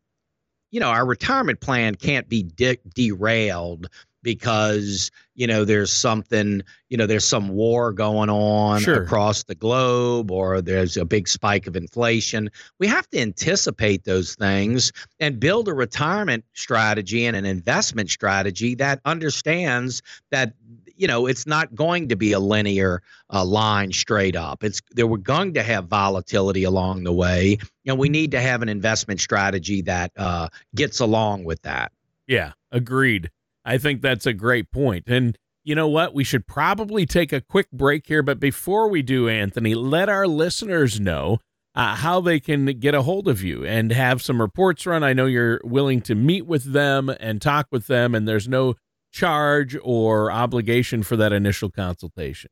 you 0.73 0.81
know, 0.81 0.89
our 0.89 1.07
retirement 1.07 1.61
plan 1.61 1.95
can't 1.95 2.29
be 2.29 2.43
de- 2.43 2.79
derailed 2.95 3.89
because 4.23 5.11
you 5.35 5.47
know 5.47 5.65
there's 5.65 5.93
something 5.93 6.63
you 6.89 6.97
know 6.97 7.07
there's 7.07 7.27
some 7.27 7.49
war 7.49 7.93
going 7.93 8.31
on 8.31 8.81
sure. 8.81 9.03
across 9.03 9.43
the 9.43 9.55
globe 9.55 10.31
or 10.31 10.61
there's 10.63 10.97
a 10.97 11.05
big 11.05 11.27
spike 11.27 11.67
of 11.67 11.75
inflation 11.75 12.49
we 12.79 12.87
have 12.87 13.09
to 13.11 13.19
anticipate 13.19 14.05
those 14.05 14.37
things 14.37 14.93
and 15.19 15.41
build 15.41 15.67
a 15.67 15.75
retirement 15.75 16.45
strategy 16.53 17.27
and 17.27 17.37
an 17.37 17.45
investment 17.45 18.11
strategy 18.11 18.77
that 18.77 19.01
understands 19.05 20.03
that 20.31 20.53
you 21.03 21.09
know, 21.09 21.27
it's 21.27 21.49
not 21.49 21.75
going 21.75 22.09
to 22.11 22.15
be 22.15 22.31
a 22.31 22.39
linear 22.39 23.03
uh, 23.33 23.45
line 23.45 23.91
straight 23.91 24.37
up. 24.37 24.63
It's 24.63 24.81
there 24.93 25.05
we're 25.05 25.17
going 25.17 25.53
to 25.55 25.63
have 25.65 25.89
volatility 25.89 26.63
along 26.63 27.03
the 27.03 27.13
way, 27.13 27.59
and 27.85 27.99
we 27.99 28.09
need 28.09 28.31
to 28.31 28.41
have 28.41 28.63
an 28.63 28.69
investment 28.69 29.21
strategy 29.21 29.83
that 29.83 30.13
uh, 30.17 30.49
gets 30.77 31.01
along 31.01 31.43
with 31.43 31.61
that. 31.63 31.91
Yeah, 32.29 32.53
agreed. 32.71 33.33
I 33.65 33.79
think 33.79 34.01
that's 34.01 34.27
a 34.27 34.33
great 34.33 34.71
point. 34.71 35.09
And 35.09 35.37
you 35.65 35.75
know 35.75 35.89
what? 35.89 36.15
We 36.15 36.23
should 36.23 36.47
probably 36.47 37.05
take 37.05 37.33
a 37.33 37.41
quick 37.41 37.73
break 37.73 38.07
here. 38.07 38.23
But 38.23 38.39
before 38.39 38.89
we 38.89 39.03
do, 39.03 39.29
Anthony, 39.29 39.75
let 39.75 40.09
our 40.09 40.29
listeners 40.29 41.01
know 41.01 41.41
uh, 41.75 41.97
how 41.97 42.21
they 42.21 42.39
can 42.39 42.67
get 42.79 42.95
a 42.95 43.03
hold 43.03 43.27
of 43.27 43.43
you 43.43 43.67
and 43.67 43.91
have 43.91 44.23
some 44.23 44.41
reports 44.41 44.87
run. 44.87 45.03
I 45.03 45.15
know 45.15 45.27
you're 45.27 45.61
willing 45.65 46.01
to 46.03 46.15
meet 46.15 46.47
with 46.47 46.73
them 46.73 47.09
and 47.09 47.43
talk 47.43 47.67
with 47.73 47.89
them, 47.89 48.15
and 48.15 48.29
there's 48.29 48.47
no 48.47 48.77
charge 49.13 49.77
or 49.83 50.33
obligation 50.33 51.03
for 51.03 51.17
that 51.17 51.33
initial 51.33 51.71
consultation? 51.71 52.51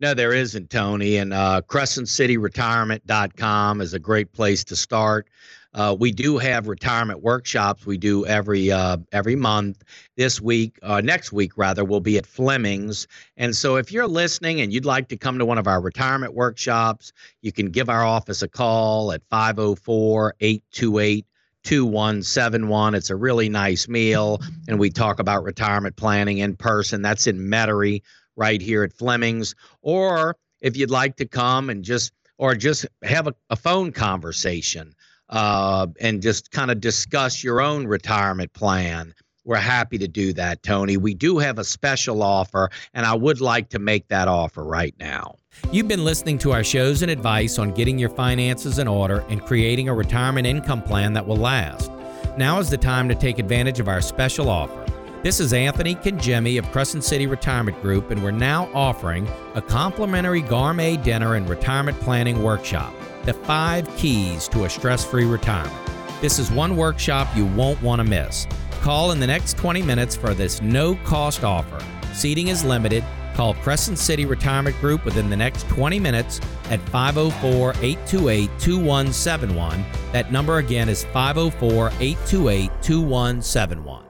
No, 0.00 0.14
there 0.14 0.32
isn't, 0.32 0.70
Tony. 0.70 1.16
And 1.16 1.32
uh, 1.32 1.62
crescentcityretirement.com 1.66 3.80
is 3.80 3.94
a 3.94 3.98
great 3.98 4.32
place 4.32 4.62
to 4.64 4.76
start. 4.76 5.28
Uh, 5.74 5.96
we 5.98 6.12
do 6.12 6.38
have 6.38 6.68
retirement 6.68 7.22
workshops 7.22 7.84
we 7.84 7.98
do 7.98 8.24
every 8.26 8.70
uh, 8.70 8.96
every 9.10 9.34
month. 9.34 9.82
This 10.16 10.40
week, 10.40 10.78
uh, 10.84 11.00
next 11.00 11.32
week 11.32 11.58
rather, 11.58 11.84
we'll 11.84 11.98
be 11.98 12.16
at 12.16 12.26
Fleming's. 12.26 13.08
And 13.36 13.56
so, 13.56 13.74
if 13.74 13.90
you're 13.90 14.06
listening 14.06 14.60
and 14.60 14.72
you'd 14.72 14.84
like 14.84 15.08
to 15.08 15.16
come 15.16 15.36
to 15.38 15.44
one 15.44 15.58
of 15.58 15.66
our 15.66 15.80
retirement 15.80 16.34
workshops, 16.34 17.12
you 17.42 17.50
can 17.50 17.70
give 17.70 17.88
our 17.88 18.04
office 18.04 18.42
a 18.42 18.48
call 18.48 19.10
at 19.10 19.22
504 19.30 20.36
828 20.38 21.26
2171. 21.64 22.94
It's 22.94 23.10
a 23.10 23.16
really 23.16 23.48
nice 23.48 23.88
meal. 23.88 24.40
And 24.68 24.78
we 24.78 24.90
talk 24.90 25.18
about 25.18 25.44
retirement 25.44 25.96
planning 25.96 26.38
in 26.38 26.56
person. 26.56 27.02
That's 27.02 27.26
in 27.26 27.38
Metairie, 27.38 28.02
right 28.36 28.60
here 28.60 28.84
at 28.84 28.92
Fleming's. 28.92 29.54
Or 29.82 30.36
if 30.60 30.76
you'd 30.76 30.90
like 30.90 31.16
to 31.16 31.26
come 31.26 31.70
and 31.70 31.84
just, 31.84 32.12
or 32.38 32.54
just 32.54 32.86
have 33.02 33.26
a, 33.26 33.34
a 33.50 33.56
phone 33.56 33.92
conversation 33.92 34.94
uh, 35.28 35.86
and 36.00 36.22
just 36.22 36.50
kind 36.50 36.70
of 36.70 36.80
discuss 36.80 37.42
your 37.42 37.60
own 37.60 37.86
retirement 37.86 38.52
plan 38.52 39.14
we're 39.44 39.56
happy 39.56 39.98
to 39.98 40.08
do 40.08 40.32
that, 40.34 40.62
Tony. 40.62 40.96
We 40.96 41.14
do 41.14 41.38
have 41.38 41.58
a 41.58 41.64
special 41.64 42.22
offer, 42.22 42.70
and 42.94 43.04
I 43.04 43.14
would 43.14 43.40
like 43.40 43.70
to 43.70 43.78
make 43.78 44.08
that 44.08 44.26
offer 44.26 44.64
right 44.64 44.94
now. 44.98 45.36
You've 45.70 45.88
been 45.88 46.04
listening 46.04 46.38
to 46.38 46.52
our 46.52 46.64
shows 46.64 47.02
and 47.02 47.10
advice 47.10 47.58
on 47.58 47.72
getting 47.72 47.98
your 47.98 48.08
finances 48.08 48.78
in 48.78 48.86
order 48.86 49.24
and 49.28 49.44
creating 49.44 49.88
a 49.88 49.94
retirement 49.94 50.46
income 50.46 50.82
plan 50.82 51.12
that 51.14 51.26
will 51.26 51.36
last. 51.36 51.90
Now 52.36 52.58
is 52.58 52.70
the 52.70 52.76
time 52.76 53.08
to 53.08 53.14
take 53.14 53.38
advantage 53.38 53.80
of 53.80 53.88
our 53.88 54.00
special 54.00 54.48
offer. 54.48 54.84
This 55.22 55.40
is 55.40 55.52
Anthony 55.52 55.94
Congemi 55.94 56.58
of 56.58 56.70
Crescent 56.70 57.02
City 57.02 57.26
Retirement 57.26 57.80
Group, 57.80 58.10
and 58.10 58.22
we're 58.22 58.30
now 58.30 58.68
offering 58.74 59.28
a 59.54 59.62
complimentary 59.62 60.42
gourmet 60.42 60.96
dinner 60.96 61.34
and 61.34 61.48
retirement 61.48 61.98
planning 62.00 62.42
workshop 62.42 62.92
The 63.24 63.34
Five 63.34 63.88
Keys 63.96 64.48
to 64.48 64.64
a 64.64 64.70
Stress 64.70 65.04
Free 65.04 65.24
Retirement. 65.24 65.74
This 66.20 66.38
is 66.38 66.50
one 66.50 66.76
workshop 66.76 67.28
you 67.36 67.46
won't 67.46 67.80
want 67.80 68.00
to 68.00 68.04
miss. 68.04 68.46
Call 68.80 69.12
in 69.12 69.20
the 69.20 69.26
next 69.26 69.56
20 69.56 69.82
minutes 69.82 70.14
for 70.14 70.34
this 70.34 70.60
no 70.60 70.94
cost 71.04 71.42
offer. 71.42 71.82
Seating 72.12 72.48
is 72.48 72.64
limited. 72.64 73.02
Call 73.34 73.54
Crescent 73.54 73.98
City 73.98 74.26
Retirement 74.26 74.80
Group 74.80 75.04
within 75.04 75.28
the 75.28 75.36
next 75.36 75.68
20 75.68 75.98
minutes 75.98 76.40
at 76.70 76.80
504 76.88 77.70
828 77.82 78.50
2171. 78.58 79.84
That 80.12 80.30
number 80.30 80.58
again 80.58 80.88
is 80.88 81.04
504 81.06 81.88
828 82.00 82.70
2171. 82.80 84.04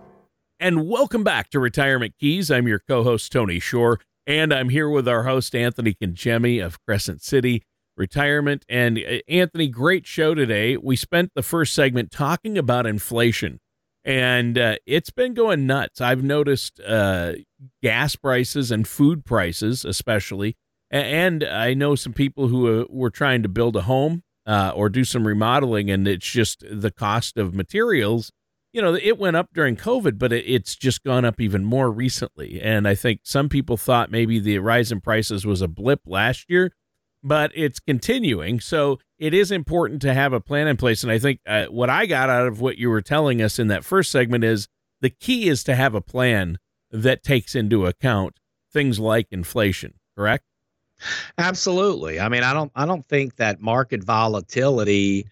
And 0.61 0.89
welcome 0.89 1.25
back 1.25 1.51
to 1.51 1.61
Retirement 1.61 2.15
Keys. 2.21 2.51
I'm 2.51 2.69
your 2.69 2.79
co 2.79 3.03
host, 3.03 3.33
Tony 3.33 3.59
Shore, 3.59 3.99
and 4.27 4.53
I'm 4.53 4.69
here 4.69 4.89
with 4.89 5.09
our 5.09 5.25
host, 5.25 5.55
Anthony 5.55 5.95
Congemi 5.95 6.65
of 6.65 6.83
Crescent 6.85 7.23
City 7.23 7.65
Retirement. 7.97 8.65
And 8.69 8.99
uh, 8.99 9.19
Anthony, 9.29 9.69
great 9.69 10.07
show 10.07 10.35
today. 10.35 10.77
We 10.77 10.97
spent 10.97 11.33
the 11.35 11.43
first 11.43 11.75
segment 11.75 12.11
talking 12.11 12.59
about 12.59 12.87
inflation 12.87 13.61
and 14.05 14.59
uh, 14.59 14.77
it's 14.87 15.11
been 15.11 15.35
going 15.35 15.67
nuts. 15.67 16.01
I've 16.01 16.23
noticed 16.23 16.81
uh, 16.81 17.35
gas 17.83 18.17
prices 18.17 18.71
and 18.71 18.87
food 18.87 19.25
prices, 19.25 19.85
especially, 19.85 20.57
and 20.91 21.43
I 21.43 21.75
know 21.75 21.95
some 21.95 22.13
people 22.13 22.49
who 22.49 22.83
uh, 22.83 22.85
were 22.91 23.11
trying 23.11 23.43
to 23.43 23.49
build 23.49 23.77
a 23.77 23.83
home 23.83 24.23
uh, 24.47 24.73
or 24.75 24.89
do 24.89 25.05
some 25.05 25.27
remodeling, 25.27 25.91
and 25.91 26.07
it's 26.07 26.31
just 26.31 26.65
the 26.71 26.91
cost 26.91 27.39
of 27.39 27.55
materials. 27.55 28.31
You 28.73 28.83
know, 28.83 28.95
it 28.95 29.19
went 29.19 29.37
up 29.37 29.49
during 29.55 29.77
COVID, 29.77 30.19
but 30.19 30.33
it's 30.33 30.75
just 30.75 31.05
gone 31.05 31.25
up 31.25 31.41
even 31.41 31.65
more 31.65 31.91
recently. 31.91 32.61
And 32.61 32.89
I 32.89 32.97
think 32.97 33.21
some 33.23 33.49
people 33.49 33.77
thought 33.77 34.11
maybe 34.11 34.41
the 34.41 34.59
rise 34.59 34.91
in 34.91 35.01
prices 35.01 35.47
was 35.47 35.63
a 35.63 35.69
blip 35.69 36.01
last 36.07 36.51
year, 36.51 36.73
but 37.23 37.53
it's 37.55 37.79
continuing. 37.79 38.59
So 38.59 38.99
it 39.25 39.33
is 39.33 39.51
important 39.51 40.03
to 40.03 40.13
have 40.13 40.35
a 40.35 40.41
plan 40.41 40.69
in 40.69 40.77
place. 40.77 41.03
And 41.03 41.11
I 41.11 41.19
think 41.19 41.41
uh, 41.47 41.65
what 41.67 41.89
I 41.89 42.05
got 42.05 42.29
out 42.29 42.47
of 42.47 42.61
what 42.61 42.77
you 42.77 42.91
were 42.91 43.01
telling 43.01 43.41
us 43.41 43.59
in 43.59 43.69
that 43.69 43.83
first 43.83 44.13
segment 44.13 44.45
is 44.45 44.69
the 45.01 45.09
key 45.09 45.49
is 45.49 45.65
to 45.65 45.75
have 45.75 45.95
a 45.95 46.03
plan 46.03 46.59
that 46.91 47.23
takes 47.23 47.55
into 47.55 47.87
account 47.87 48.39
things 48.71 48.99
like 48.99 49.29
inflation, 49.31 49.95
correct? 50.15 50.45
Absolutely. 51.39 52.21
I 52.21 52.29
mean, 52.29 52.43
I 52.43 52.53
don't 52.53 52.71
I 52.75 52.85
don't 52.85 53.09
think 53.09 53.37
that 53.37 53.63
market 53.63 54.05
volatility 54.05 55.27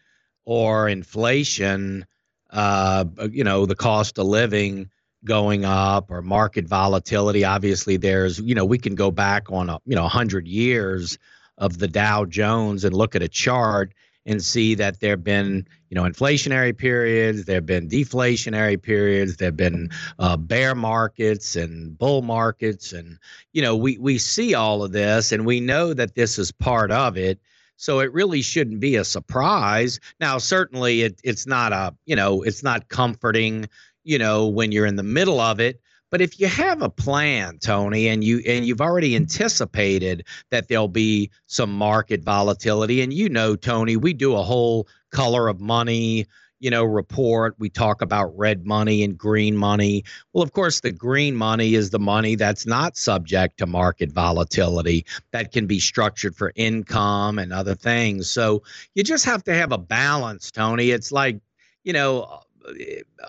or 0.47 0.89
inflation 0.89 2.07
uh, 2.49 3.05
you 3.31 3.45
know, 3.45 3.67
the 3.67 3.75
cost 3.75 4.19
of 4.19 4.27
living 4.27 4.89
going 5.25 5.67
up 5.67 6.11
or 6.11 6.21
market 6.21 6.67
volatility 6.67 7.45
obviously 7.45 7.97
there's 7.97 8.41
you 8.41 8.57
know 8.57 8.65
we 8.65 8.77
can 8.77 8.97
go 8.97 9.09
back 9.09 9.53
on 9.53 9.71
a 9.71 9.79
you 9.87 9.95
know 9.95 10.03
100 10.03 10.49
years 10.49 11.17
of 11.63 11.79
the 11.79 11.89
Dow 11.89 12.25
Jones 12.25 12.85
and 12.85 12.95
look 12.95 13.15
at 13.15 13.23
a 13.23 13.29
chart 13.29 13.95
and 14.27 14.43
see 14.45 14.75
that 14.75 15.01
there 15.01 15.11
have 15.11 15.25
been 15.25 15.67
you 15.89 15.95
know 15.95 16.03
inflationary 16.03 16.77
periods 16.77 17.45
there 17.45 17.57
have 17.57 17.67
been 17.67 17.89
deflationary 17.89 18.81
periods 18.81 19.37
there 19.37 19.49
have 19.49 19.57
been 19.57 19.89
uh, 20.19 20.37
bear 20.37 20.75
markets 20.75 21.57
and 21.57 21.97
bull 21.99 22.23
markets 22.23 22.93
and 22.93 23.19
you 23.53 23.63
know 23.63 23.77
we 23.77 23.97
we 23.99 24.19
see 24.19 24.55
all 24.55 24.83
of 24.83 24.93
this 24.93 25.33
and 25.33 25.47
we 25.47 25.61
know 25.61 25.95
that 25.95 26.15
this 26.15 26.39
is 26.39 26.53
part 26.53 26.91
of 26.91 27.17
it. 27.17 27.41
So 27.77 27.99
it 27.99 28.13
really 28.13 28.43
shouldn't 28.43 28.79
be 28.79 28.95
a 28.95 29.05
surprise. 29.05 29.99
Now 30.21 30.39
certainly 30.39 31.03
it, 31.03 31.21
it's 31.25 31.47
not 31.47 31.73
a 31.73 31.95
you 32.07 32.17
know 32.17 32.43
it's 32.43 32.63
not 32.63 32.89
comforting 32.89 33.69
you 34.05 34.19
know 34.19 34.47
when 34.49 34.73
you're 34.73 34.87
in 34.87 34.97
the 34.97 35.03
middle 35.03 35.41
of 35.41 35.61
it 35.61 35.81
But 36.13 36.21
if 36.21 36.39
you 36.39 36.47
have 36.47 36.83
a 36.83 36.91
plan, 36.91 37.59
Tony, 37.59 38.07
and 38.07 38.23
you 38.23 38.43
and 38.47 38.65
you've 38.67 38.83
already 38.83 39.17
anticipated 39.17 40.27
that 40.51 40.69
there'll 40.69 40.87
be 40.87 41.31
some 41.47 41.73
market 41.73 42.23
volatility, 42.23 43.01
and 43.01 43.13
you 43.13 43.29
know, 43.29 43.57
Tony, 43.57 43.97
we 43.97 44.13
do 44.13 44.37
a 44.37 44.43
whole 44.43 44.87
color 45.11 45.49
of 45.49 45.61
money 45.61 46.27
you 46.63 46.71
know, 46.71 46.85
report. 46.85 47.57
We 47.59 47.69
talk 47.69 48.03
about 48.03 48.39
red 48.39 48.65
money 48.65 49.03
and 49.03 49.19
green 49.19 49.57
money. 49.57 50.05
Well, 50.33 50.45
of 50.45 50.53
course, 50.53 50.79
the 50.79 50.93
green 50.93 51.35
money 51.35 51.75
is 51.75 51.91
the 51.91 51.99
money 51.99 52.37
that's 52.37 52.67
not 52.67 52.97
subject 52.97 53.59
to 53.59 53.67
market 53.67 54.13
volatility 54.13 55.05
that 55.33 55.51
can 55.51 55.67
be 55.67 55.81
structured 55.81 56.37
for 56.37 56.53
income 56.55 57.41
and 57.41 57.53
other 57.53 57.75
things. 57.75 58.31
So 58.31 58.63
you 58.95 59.03
just 59.03 59.25
have 59.25 59.43
to 59.45 59.55
have 59.55 59.73
a 59.73 59.79
balance, 59.79 60.53
Tony. 60.53 60.91
It's 60.91 61.11
like, 61.11 61.41
you 61.83 61.93
know, 61.93 62.43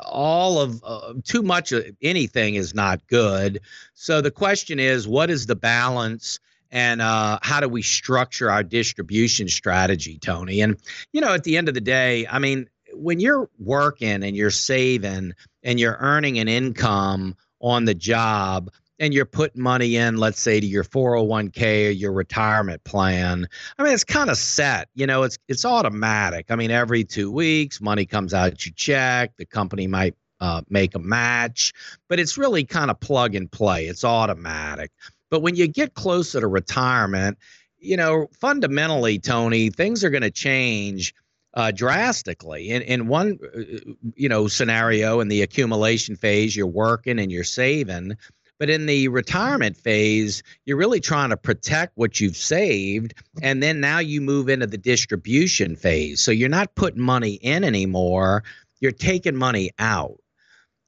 all 0.06 0.60
of 0.60 0.84
uh, 0.84 1.14
too 1.24 1.42
much 1.42 1.72
of 1.72 1.86
anything 2.02 2.56
is 2.56 2.74
not 2.74 3.06
good. 3.08 3.62
So 3.94 4.22
the 4.22 4.32
question 4.32 4.80
is, 4.80 5.08
what 5.08 5.30
is 5.30 5.46
the 5.46 5.56
balance? 5.56 6.40
and 6.74 7.04
uh, 7.04 7.38
how 7.44 7.60
do 7.60 7.70
we 7.70 7.84
structure 7.84 8.50
our 8.50 8.64
distribution 8.64 9.48
strategy, 9.48 10.18
Tony? 10.18 10.60
And 10.60 10.76
you 11.14 11.22
know, 11.22 11.32
at 11.32 11.44
the 11.44 11.56
end 11.56 11.68
of 11.68 11.76
the 11.76 11.82
day, 11.82 12.26
I 12.28 12.40
mean, 12.40 12.68
when 12.94 13.20
you're 13.20 13.48
working 13.60 14.24
and 14.24 14.36
you're 14.36 14.50
saving 14.50 15.34
and 15.62 15.80
you're 15.80 15.98
earning 16.00 16.40
an 16.40 16.48
income 16.48 17.36
on 17.62 17.86
the 17.86 17.94
job 17.94 18.72
and 19.04 19.14
you're 19.14 19.26
putting 19.26 19.62
money 19.62 19.98
in, 19.98 20.16
let's 20.16 20.40
say 20.40 20.62
to 20.62 20.66
your 20.66 20.86
401k 20.86 21.88
or 21.88 21.92
your 21.92 22.14
retirement 22.14 22.82
plan, 22.86 23.46
I 23.78 23.84
mean, 23.84 23.92
it's 23.92 24.06
kind 24.06 24.30
of 24.30 24.38
set, 24.38 24.88
you 24.96 25.06
know, 25.06 25.24
it's, 25.24 25.38
it's 25.50 25.66
automatic. 25.66 26.46
I 26.50 26.56
mean, 26.56 26.72
every 26.72 27.04
two 27.04 27.30
weeks, 27.30 27.82
money 27.82 28.06
comes 28.06 28.34
out, 28.34 28.66
you 28.66 28.72
check, 28.72 29.36
the 29.36 29.46
company 29.46 29.88
might 29.88 30.16
uh, 30.40 30.62
make 30.70 30.96
a 30.96 31.00
match, 31.00 31.74
but 32.08 32.18
it's 32.18 32.38
really 32.38 32.64
kind 32.64 32.90
of 32.90 32.98
plug 33.02 33.36
and 33.36 33.52
play. 33.52 33.88
It's 33.88 34.06
automatic. 34.06 34.92
But 35.30 35.42
when 35.42 35.56
you 35.56 35.68
get 35.68 35.96
closer 35.96 36.40
to 36.40 36.48
retirement, 36.48 37.38
you 37.80 37.98
know, 37.98 38.28
fundamentally, 38.40 39.20
Tony, 39.20 39.70
things 39.70 40.06
are 40.06 40.10
going 40.12 40.24
to 40.24 40.32
change 40.32 41.14
uh, 41.56 41.72
drastically. 41.72 42.70
In 42.70 42.82
in 42.84 43.08
one 43.08 43.38
uh, 43.56 43.62
you 44.16 44.30
know 44.30 44.48
scenario, 44.48 45.20
in 45.20 45.28
the 45.28 45.42
accumulation 45.42 46.16
phase, 46.16 46.56
you're 46.56 46.66
working 46.66 47.20
and 47.20 47.32
you're 47.32 47.44
saving, 47.44 48.16
but 48.64 48.70
in 48.70 48.86
the 48.86 49.10
retirement 49.10 49.76
phase, 49.76 50.42
you're 50.64 50.78
really 50.78 51.02
trying 51.02 51.32
to 51.32 51.36
protect 51.36 51.92
what 51.98 52.22
you've 52.22 52.38
saved, 52.38 53.14
and 53.42 53.62
then 53.62 53.82
now 53.82 54.00
you 54.00 54.22
move 54.22 54.48
into 54.48 54.66
the 54.66 54.78
distribution 54.78 55.76
phase. 55.76 56.22
So 56.22 56.32
you're 56.32 56.48
not 56.48 56.74
putting 56.76 57.02
money 57.02 57.34
in 57.42 57.66
anymore; 57.66 58.46
you're 58.80 58.94
taking 58.94 59.36
money 59.36 59.72
out. 59.80 60.16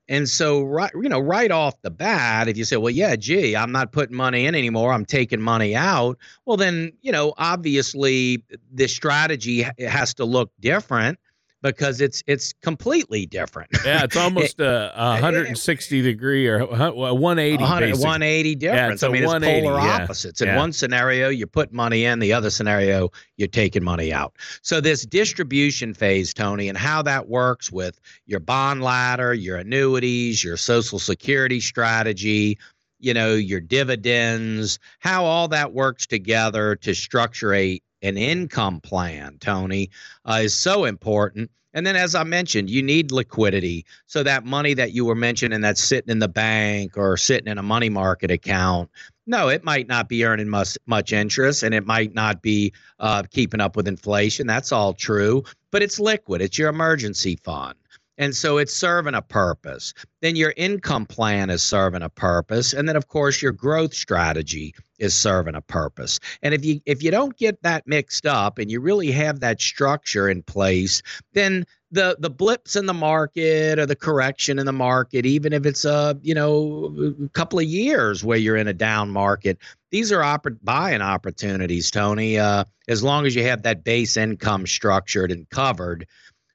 And 0.08 0.30
so, 0.30 0.64
right, 0.64 0.90
you 0.94 1.10
know, 1.10 1.20
right 1.20 1.52
off 1.52 1.82
the 1.82 1.92
bat, 1.92 2.48
if 2.48 2.56
you 2.56 2.64
say, 2.64 2.78
well, 2.78 2.92
yeah, 2.92 3.18
gee, 3.18 3.58
I'm 3.58 3.74
not 3.74 3.92
putting 3.92 4.16
money 4.16 4.46
in 4.46 4.56
anymore, 4.56 4.94
I'm 4.94 5.04
taking 5.04 5.42
money 5.42 5.76
out, 5.76 6.18
well, 6.46 6.56
then, 6.56 6.94
you 7.02 7.12
know, 7.12 7.34
obviously 7.38 8.42
the 8.72 8.88
strategy 8.88 9.68
has 9.80 10.14
to 10.14 10.24
look 10.24 10.50
different 10.62 11.20
because 11.66 12.00
it's 12.00 12.24
it's 12.28 12.54
completely 12.62 13.26
different. 13.26 13.70
Yeah, 13.84 14.04
it's 14.04 14.16
almost 14.16 14.60
a, 14.60 14.94
a 14.96 15.14
160 15.14 16.02
degree 16.02 16.48
or 16.48 16.60
a 16.60 16.66
180. 16.94 17.64
180 17.64 18.56
difference. 18.56 19.02
Yeah, 19.02 19.08
I 19.08 19.12
mean, 19.12 19.24
it's 19.24 19.34
polar 19.34 19.80
yeah. 19.80 20.04
opposites. 20.04 20.42
In 20.42 20.50
yeah. 20.50 20.58
one 20.58 20.72
scenario, 20.72 21.30
you 21.30 21.48
put 21.48 21.74
money 21.74 22.06
in. 22.06 22.20
The 22.20 22.34
other 22.34 22.50
scenario, 22.50 23.12
you're 23.38 23.48
taking 23.48 23.84
money 23.84 24.14
out. 24.14 24.36
So 24.62 24.80
this 24.80 25.06
distribution 25.06 25.94
phase, 25.94 26.34
Tony, 26.34 26.70
and 26.70 26.78
how 26.78 27.02
that 27.02 27.28
works 27.28 27.72
with 27.72 28.00
your 28.28 28.40
bond 28.40 28.84
ladder, 28.84 29.34
your 29.34 29.58
annuities, 29.58 30.44
your 30.44 30.58
Social 30.58 31.00
Security 31.00 31.60
strategy, 31.60 32.60
you 33.00 33.14
know, 33.14 33.34
your 33.34 33.60
dividends, 33.60 34.78
how 35.00 35.26
all 35.26 35.48
that 35.48 35.74
works 35.74 36.06
together 36.06 36.76
to 36.78 36.94
structure 36.94 37.54
a 37.54 37.82
an 38.06 38.18
income 38.18 38.80
plan, 38.82 39.38
Tony, 39.40 39.90
uh, 40.26 40.42
is 40.44 40.54
so 40.54 40.86
important. 40.86 41.50
And 41.74 41.86
then, 41.86 41.98
as 41.98 42.16
I 42.16 42.24
mentioned, 42.24 42.70
you 42.70 42.82
need 42.82 43.12
liquidity. 43.12 43.86
So 44.06 44.24
that 44.24 44.46
money 44.46 44.74
that 44.76 44.94
you 44.94 45.04
were 45.04 45.16
mentioning 45.16 45.60
that's 45.60 45.84
sitting 45.84 46.10
in 46.10 46.20
the 46.20 46.30
bank 46.30 46.98
or 46.98 47.18
sitting 47.18 47.52
in 47.52 47.58
a 47.58 47.64
money 47.64 47.90
market 47.90 48.32
account, 48.32 48.90
no, 49.28 49.50
it 49.50 49.66
might 49.66 49.88
not 49.88 50.08
be 50.08 50.24
earning 50.24 50.48
much 50.48 50.78
much 50.86 51.12
interest, 51.12 51.64
and 51.64 51.76
it 51.76 51.86
might 51.86 52.14
not 52.14 52.42
be 52.42 52.72
uh, 53.00 53.24
keeping 53.30 53.60
up 53.60 53.76
with 53.76 53.88
inflation. 53.88 54.48
That's 54.48 54.72
all 54.72 54.94
true, 54.94 55.44
but 55.72 55.84
it's 55.84 56.00
liquid. 56.00 56.42
It's 56.42 56.58
your 56.58 56.70
emergency 56.70 57.36
fund. 57.44 57.76
And 58.18 58.34
so 58.34 58.58
it's 58.58 58.74
serving 58.74 59.14
a 59.16 59.22
purpose. 59.22 59.94
Then 60.22 60.36
your 60.36 60.54
income 60.56 61.06
plan 61.06 61.50
is 61.50 61.62
serving 61.62 62.02
a 62.02 62.10
purpose. 62.10 62.74
And 62.74 62.88
then 62.88 62.96
of 62.96 63.08
course 63.08 63.42
your 63.42 63.52
growth 63.52 63.94
strategy 63.94 64.74
is 65.00 65.16
serving 65.16 65.56
a 65.56 65.62
purpose. 65.62 66.20
And 66.42 66.54
if 66.54 66.64
you 66.64 66.82
if 66.86 67.04
you 67.04 67.12
don't 67.12 67.36
get 67.38 67.62
that 67.64 67.88
mixed 67.88 68.26
up 68.26 68.58
and 68.58 68.70
you 68.72 68.80
really 68.80 69.12
have 69.12 69.40
that 69.42 69.62
structure 69.62 70.30
in 70.30 70.44
place, 70.44 71.02
then 71.34 71.66
the 71.92 72.18
the 72.20 72.30
blips 72.30 72.76
in 72.76 72.86
the 72.86 72.94
market 72.94 73.80
or 73.80 73.86
the 73.86 73.96
correction 73.96 74.60
in 74.60 74.66
the 74.66 74.74
market, 74.74 75.26
even 75.26 75.54
if 75.54 75.66
it's 75.66 75.86
a 75.86 76.18
you 76.22 76.34
know 76.34 76.96
a 77.24 77.30
couple 77.30 77.60
of 77.60 77.66
years 77.66 78.24
where 78.24 78.38
you're 78.38 78.58
in 78.58 78.68
a 78.68 78.74
down 78.74 79.10
market, 79.10 79.58
these 79.92 80.12
are 80.12 80.24
opp- 80.24 80.48
buying 80.64 81.02
opportunities, 81.02 81.90
Tony. 81.92 82.38
Uh, 82.38 82.66
as 82.88 83.04
long 83.04 83.26
as 83.26 83.36
you 83.36 83.44
have 83.44 83.64
that 83.64 83.84
base 83.84 84.18
income 84.18 84.68
structured 84.68 85.32
and 85.32 85.50
covered, 85.50 86.06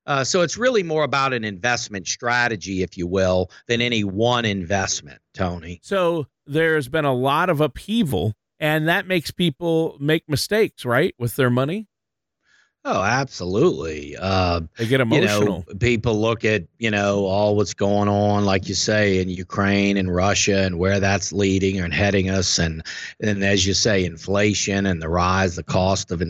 uh, 0.07 0.25
so 0.25 0.43
it's 0.43 0.57
really 0.57 0.83
more 0.83 1.05
about 1.05 1.33
an 1.33 1.45
investment 1.45 2.07
strategy, 2.07 2.83
if 2.83 2.97
you 2.97 3.07
will, 3.07 3.51
than 3.69 3.81
any 3.81 4.03
one 4.03 4.45
investment, 4.45 5.21
Tony. 5.35 5.81
So 5.83 6.27
there's 6.51 6.89
been 6.89 7.05
a 7.05 7.15
lot 7.15 7.49
of 7.49 7.61
upheaval, 7.61 8.35
and 8.59 8.89
that 8.89 9.07
makes 9.07 9.31
people 9.31 9.97
make 10.01 10.29
mistakes, 10.29 10.85
right, 10.85 11.15
with 11.19 11.37
their 11.37 11.51
money? 11.51 11.87
Oh, 12.83 13.03
absolutely. 13.03 14.17
Uh, 14.19 14.63
they 14.79 14.87
get 14.87 15.03
emotional. 15.03 15.65
You 15.69 15.75
know, 15.75 15.79
people 15.81 16.19
look 16.19 16.47
at 16.47 16.65
you 16.79 16.91
know 16.91 17.27
all 17.27 17.55
what's 17.55 17.75
going 17.75 18.09
on, 18.09 18.47
like 18.47 18.69
you 18.69 18.75
say, 18.75 19.21
in 19.21 19.29
Ukraine 19.29 19.99
and 19.99 20.15
Russia, 20.15 20.63
and 20.63 20.79
where 20.79 20.99
that's 20.99 21.31
leading 21.31 21.79
and 21.79 21.93
heading 21.93 22.31
us, 22.31 22.59
and 22.59 22.83
and 23.21 23.45
as 23.45 23.67
you 23.67 23.75
say, 23.75 24.03
inflation 24.03 24.87
and 24.87 25.03
the 25.03 25.11
rise, 25.11 25.57
the 25.57 25.63
cost 25.63 26.11
of 26.11 26.23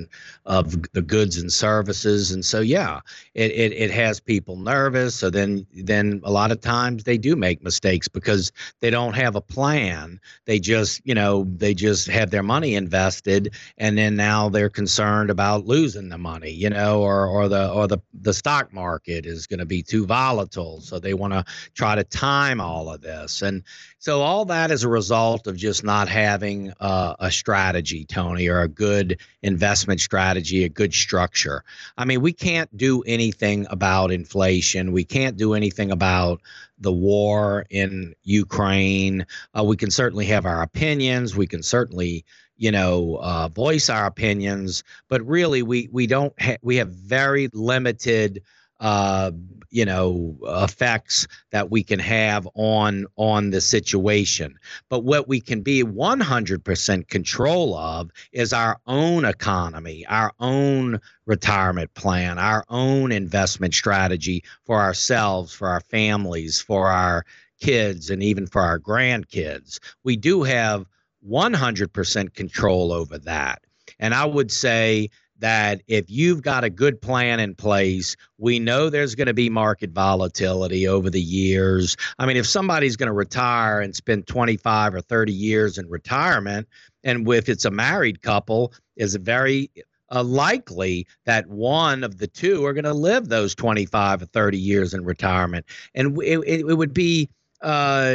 of 0.45 0.93
the 0.93 1.03
goods 1.03 1.37
and 1.39 1.53
services, 1.53 2.33
and 2.33 2.45
so 2.45 2.59
yeah, 2.59 2.99
it, 3.35 3.53
it 3.53 3.73
it 3.73 3.91
has 3.93 4.19
people 4.19 4.57
nervous. 4.57 5.15
So 5.15 5.31
then 5.31 5.65
then 5.73 6.21
a 6.25 6.33
lot 6.33 6.51
of 6.51 6.61
times 6.61 7.05
they 7.05 7.17
do 7.17 7.37
make 7.37 7.63
mistakes 7.63 8.09
because 8.09 8.51
they 8.81 8.91
don't 8.91 9.15
have 9.15 9.37
a 9.37 9.41
plan. 9.41 10.19
They 10.47 10.59
just 10.59 11.01
you 11.05 11.15
know 11.15 11.45
they 11.57 11.75
just 11.75 12.09
have 12.09 12.33
their 12.33 12.43
money 12.43 12.75
invested, 12.75 13.55
and 13.79 13.97
then 13.97 14.17
now 14.17 14.49
they're 14.49 14.69
concerned 14.69 15.31
about 15.31 15.65
losing 15.65 16.09
the 16.09 16.19
money 16.19 16.39
money, 16.40 16.53
you 16.53 16.70
know, 16.70 17.03
or 17.03 17.26
or 17.26 17.48
the 17.48 17.70
or 17.70 17.87
the 17.87 17.98
the 18.14 18.33
stock 18.35 18.72
market 18.72 19.26
is 19.26 19.46
going 19.46 19.61
to 19.61 19.66
be 19.66 19.83
too 19.83 20.07
volatile, 20.07 20.81
so 20.81 20.98
they 20.98 21.14
want 21.14 21.33
to 21.33 21.44
try 21.74 21.94
to 21.94 22.05
time 22.05 22.61
all 22.61 22.92
of 22.92 23.00
this, 23.00 23.42
and 23.42 23.62
so 23.98 24.22
all 24.22 24.46
that 24.46 24.70
is 24.70 24.85
a 24.85 24.88
result 24.88 25.46
of 25.46 25.57
just 25.57 25.85
not 25.85 26.09
having 26.09 26.72
uh, 26.81 27.14
a 27.18 27.31
strategy, 27.31 28.05
Tony, 28.05 28.48
or 28.48 28.61
a 28.61 28.68
good 28.68 29.20
investment 29.42 30.00
strategy, 30.00 30.64
a 30.64 30.68
good 30.68 30.94
structure. 30.94 31.64
I 31.96 32.05
mean, 32.05 32.20
we 32.20 32.33
can't 32.33 32.74
do 32.76 33.03
anything 33.03 33.66
about 33.70 34.11
inflation. 34.11 34.92
We 34.92 35.05
can't 35.05 35.37
do 35.37 35.55
anything 35.55 35.90
about 35.90 36.40
the 36.79 36.92
war 36.92 37.66
in 37.68 38.14
Ukraine. 38.22 39.26
Uh, 39.57 39.64
we 39.64 39.76
can 39.76 39.90
certainly 39.90 40.26
have 40.26 40.46
our 40.46 40.62
opinions. 40.62 41.37
We 41.37 41.46
can 41.46 41.62
certainly 41.62 42.24
you 42.61 42.70
know, 42.70 43.18
uh, 43.23 43.49
voice 43.49 43.88
our 43.88 44.05
opinions, 44.05 44.85
but 45.09 45.27
really 45.27 45.62
we 45.62 45.88
we 45.90 46.07
don't 46.07 46.35
ha- 46.38 46.59
we 46.61 46.77
have 46.77 46.90
very 46.90 47.49
limited 47.55 48.42
uh, 48.81 49.31
you 49.70 49.87
know 49.87 50.37
effects 50.42 51.27
that 51.53 51.70
we 51.70 51.83
can 51.83 51.99
have 51.99 52.46
on 52.55 53.07
on 53.16 53.49
the 53.49 53.62
situation. 53.62 54.59
But 54.90 55.05
what 55.05 55.27
we 55.27 55.40
can 55.40 55.62
be 55.62 55.83
100% 55.83 57.09
control 57.09 57.75
of 57.79 58.11
is 58.33 58.53
our 58.53 58.79
own 58.87 59.25
economy 59.25 60.05
our 60.09 60.33
own 60.38 61.01
retirement 61.25 61.94
plan 61.94 62.38
our 62.38 62.64
own 62.68 63.11
investment 63.11 63.73
strategy 63.73 64.44
for 64.64 64.81
ourselves 64.81 65.55
for 65.55 65.68
our 65.68 65.81
families 65.81 66.61
for 66.61 66.88
our 66.88 67.25
kids 67.61 68.11
and 68.11 68.23
even 68.23 68.46
for 68.46 68.62
our 68.62 68.79
grandkids. 68.79 69.79
We 70.03 70.16
do 70.16 70.42
have 70.42 70.87
100% 71.28 72.35
control 72.35 72.92
over 72.92 73.18
that. 73.18 73.62
And 73.98 74.14
I 74.14 74.24
would 74.24 74.50
say 74.50 75.11
that 75.40 75.83
if 75.88 76.09
you've 76.09 76.42
got 76.42 76.64
a 76.64 76.70
good 76.70 77.00
plan 77.00 77.40
in 77.40 77.54
place, 77.54 78.14
we 78.38 78.59
know 78.59 78.90
there's 78.90 79.14
going 79.14 79.26
to 79.26 79.35
be 79.35 79.48
market 79.48 79.90
volatility 79.90 80.87
over 80.87 81.11
the 81.11 81.20
years. 81.20 81.96
I 82.18 82.26
mean, 82.26 82.37
if 82.37 82.46
somebody's 82.46 82.96
going 82.96 83.09
to 83.09 83.12
retire 83.12 83.80
and 83.80 83.96
spend 83.96 84.26
25 84.26 84.94
or 84.94 85.00
30 85.00 85.33
years 85.33 85.78
in 85.78 85.88
retirement, 85.88 86.68
and 87.04 87.26
if 87.33 87.48
it's 87.48 87.64
a 87.64 87.70
married 87.70 88.22
couple, 88.22 88.74
is 88.96 89.14
very 89.16 89.70
uh, 90.12 90.22
likely 90.22 91.06
that 91.24 91.46
one 91.46 92.04
of 92.04 92.18
the 92.18 92.26
two 92.26 92.64
are 92.66 92.74
going 92.74 92.85
to 92.85 92.92
live 92.92 93.28
those 93.28 93.54
25 93.54 94.22
or 94.22 94.26
30 94.26 94.59
years 94.59 94.92
in 94.92 95.04
retirement. 95.04 95.64
And 95.94 96.20
it, 96.22 96.38
it, 96.40 96.61
it 96.68 96.74
would 96.74 96.92
be 96.92 97.30
uh, 97.62 98.14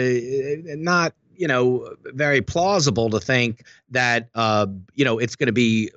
not 0.78 1.14
you 1.38 1.48
know 1.48 1.96
very 2.06 2.42
plausible 2.42 3.10
to 3.10 3.20
think 3.20 3.64
that 3.90 4.30
uh, 4.36 4.68
you 4.94 5.06
know 5.06 5.20
it's 5.20 5.36
going 5.36 5.48
to 5.48 5.54
be 5.54 5.92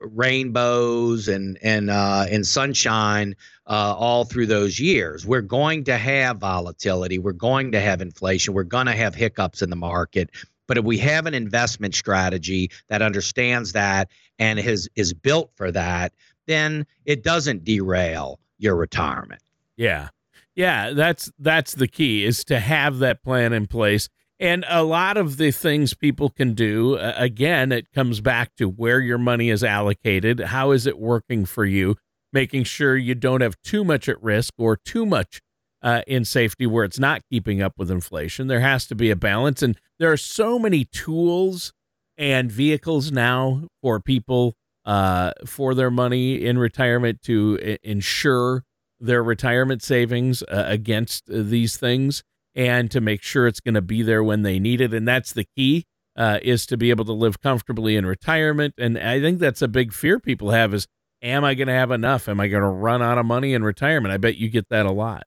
rainbows 0.00 1.28
and 1.28 1.58
and 1.62 1.90
uh, 1.90 2.26
and 2.30 2.46
sunshine 2.46 3.34
uh, 3.66 3.94
all 3.96 4.24
through 4.24 4.46
those 4.46 4.78
years. 4.78 5.26
We're 5.26 5.42
going 5.42 5.84
to 5.84 5.96
have 5.96 6.38
volatility. 6.38 7.18
We're 7.18 7.32
going 7.32 7.72
to 7.72 7.80
have 7.80 8.00
inflation. 8.00 8.54
We're 8.54 8.64
going 8.64 8.86
to 8.86 8.92
have 8.92 9.14
hiccups 9.14 9.62
in 9.62 9.70
the 9.70 9.76
market. 9.76 10.30
But 10.66 10.78
if 10.78 10.84
we 10.84 10.98
have 10.98 11.26
an 11.26 11.34
investment 11.34 11.94
strategy 11.94 12.70
that 12.88 13.02
understands 13.02 13.72
that 13.72 14.10
and 14.38 14.58
is 14.58 14.88
is 14.96 15.12
built 15.12 15.50
for 15.54 15.70
that, 15.72 16.12
then 16.46 16.86
it 17.04 17.22
doesn't 17.22 17.64
derail 17.64 18.40
your 18.58 18.76
retirement. 18.76 19.42
Yeah. 19.76 20.08
Yeah, 20.54 20.92
that's 20.94 21.30
that's 21.38 21.74
the 21.74 21.86
key 21.86 22.24
is 22.24 22.42
to 22.44 22.58
have 22.58 22.98
that 23.00 23.22
plan 23.22 23.52
in 23.52 23.66
place. 23.66 24.08
And 24.38 24.64
a 24.68 24.82
lot 24.82 25.16
of 25.16 25.38
the 25.38 25.50
things 25.50 25.94
people 25.94 26.28
can 26.28 26.52
do, 26.52 26.96
uh, 26.96 27.14
again, 27.16 27.72
it 27.72 27.90
comes 27.92 28.20
back 28.20 28.54
to 28.56 28.68
where 28.68 29.00
your 29.00 29.18
money 29.18 29.48
is 29.48 29.64
allocated. 29.64 30.40
How 30.40 30.72
is 30.72 30.86
it 30.86 30.98
working 30.98 31.46
for 31.46 31.64
you? 31.64 31.96
Making 32.32 32.64
sure 32.64 32.96
you 32.96 33.14
don't 33.14 33.40
have 33.40 33.56
too 33.62 33.82
much 33.82 34.08
at 34.08 34.22
risk 34.22 34.52
or 34.58 34.76
too 34.76 35.06
much 35.06 35.40
uh, 35.82 36.02
in 36.06 36.24
safety 36.26 36.66
where 36.66 36.84
it's 36.84 36.98
not 36.98 37.22
keeping 37.30 37.62
up 37.62 37.74
with 37.78 37.90
inflation. 37.90 38.46
There 38.46 38.60
has 38.60 38.86
to 38.88 38.94
be 38.94 39.10
a 39.10 39.16
balance. 39.16 39.62
And 39.62 39.78
there 39.98 40.12
are 40.12 40.18
so 40.18 40.58
many 40.58 40.84
tools 40.84 41.72
and 42.18 42.52
vehicles 42.52 43.10
now 43.10 43.62
for 43.80 44.00
people 44.00 44.54
uh, 44.84 45.32
for 45.46 45.74
their 45.74 45.90
money 45.90 46.44
in 46.44 46.58
retirement 46.58 47.22
to 47.22 47.58
I- 47.62 47.78
ensure 47.82 48.64
their 49.00 49.22
retirement 49.22 49.82
savings 49.82 50.42
uh, 50.42 50.64
against 50.66 51.30
uh, 51.30 51.42
these 51.42 51.76
things 51.76 52.22
and 52.56 52.90
to 52.90 53.00
make 53.00 53.22
sure 53.22 53.46
it's 53.46 53.60
going 53.60 53.74
to 53.74 53.82
be 53.82 54.02
there 54.02 54.24
when 54.24 54.42
they 54.42 54.58
need 54.58 54.80
it. 54.80 54.92
And 54.92 55.06
that's 55.06 55.32
the 55.32 55.46
key 55.56 55.86
uh, 56.16 56.38
is 56.42 56.66
to 56.66 56.76
be 56.76 56.90
able 56.90 57.04
to 57.04 57.12
live 57.12 57.40
comfortably 57.40 57.96
in 57.96 58.06
retirement. 58.06 58.74
And 58.78 58.98
I 58.98 59.20
think 59.20 59.38
that's 59.38 59.62
a 59.62 59.68
big 59.68 59.92
fear 59.92 60.18
people 60.18 60.50
have 60.50 60.72
is, 60.72 60.88
am 61.22 61.44
I 61.44 61.54
going 61.54 61.68
to 61.68 61.74
have 61.74 61.90
enough? 61.90 62.28
Am 62.28 62.40
I 62.40 62.48
going 62.48 62.62
to 62.62 62.68
run 62.68 63.02
out 63.02 63.18
of 63.18 63.26
money 63.26 63.52
in 63.52 63.62
retirement? 63.62 64.12
I 64.12 64.16
bet 64.16 64.36
you 64.36 64.48
get 64.48 64.70
that 64.70 64.86
a 64.86 64.90
lot. 64.90 65.24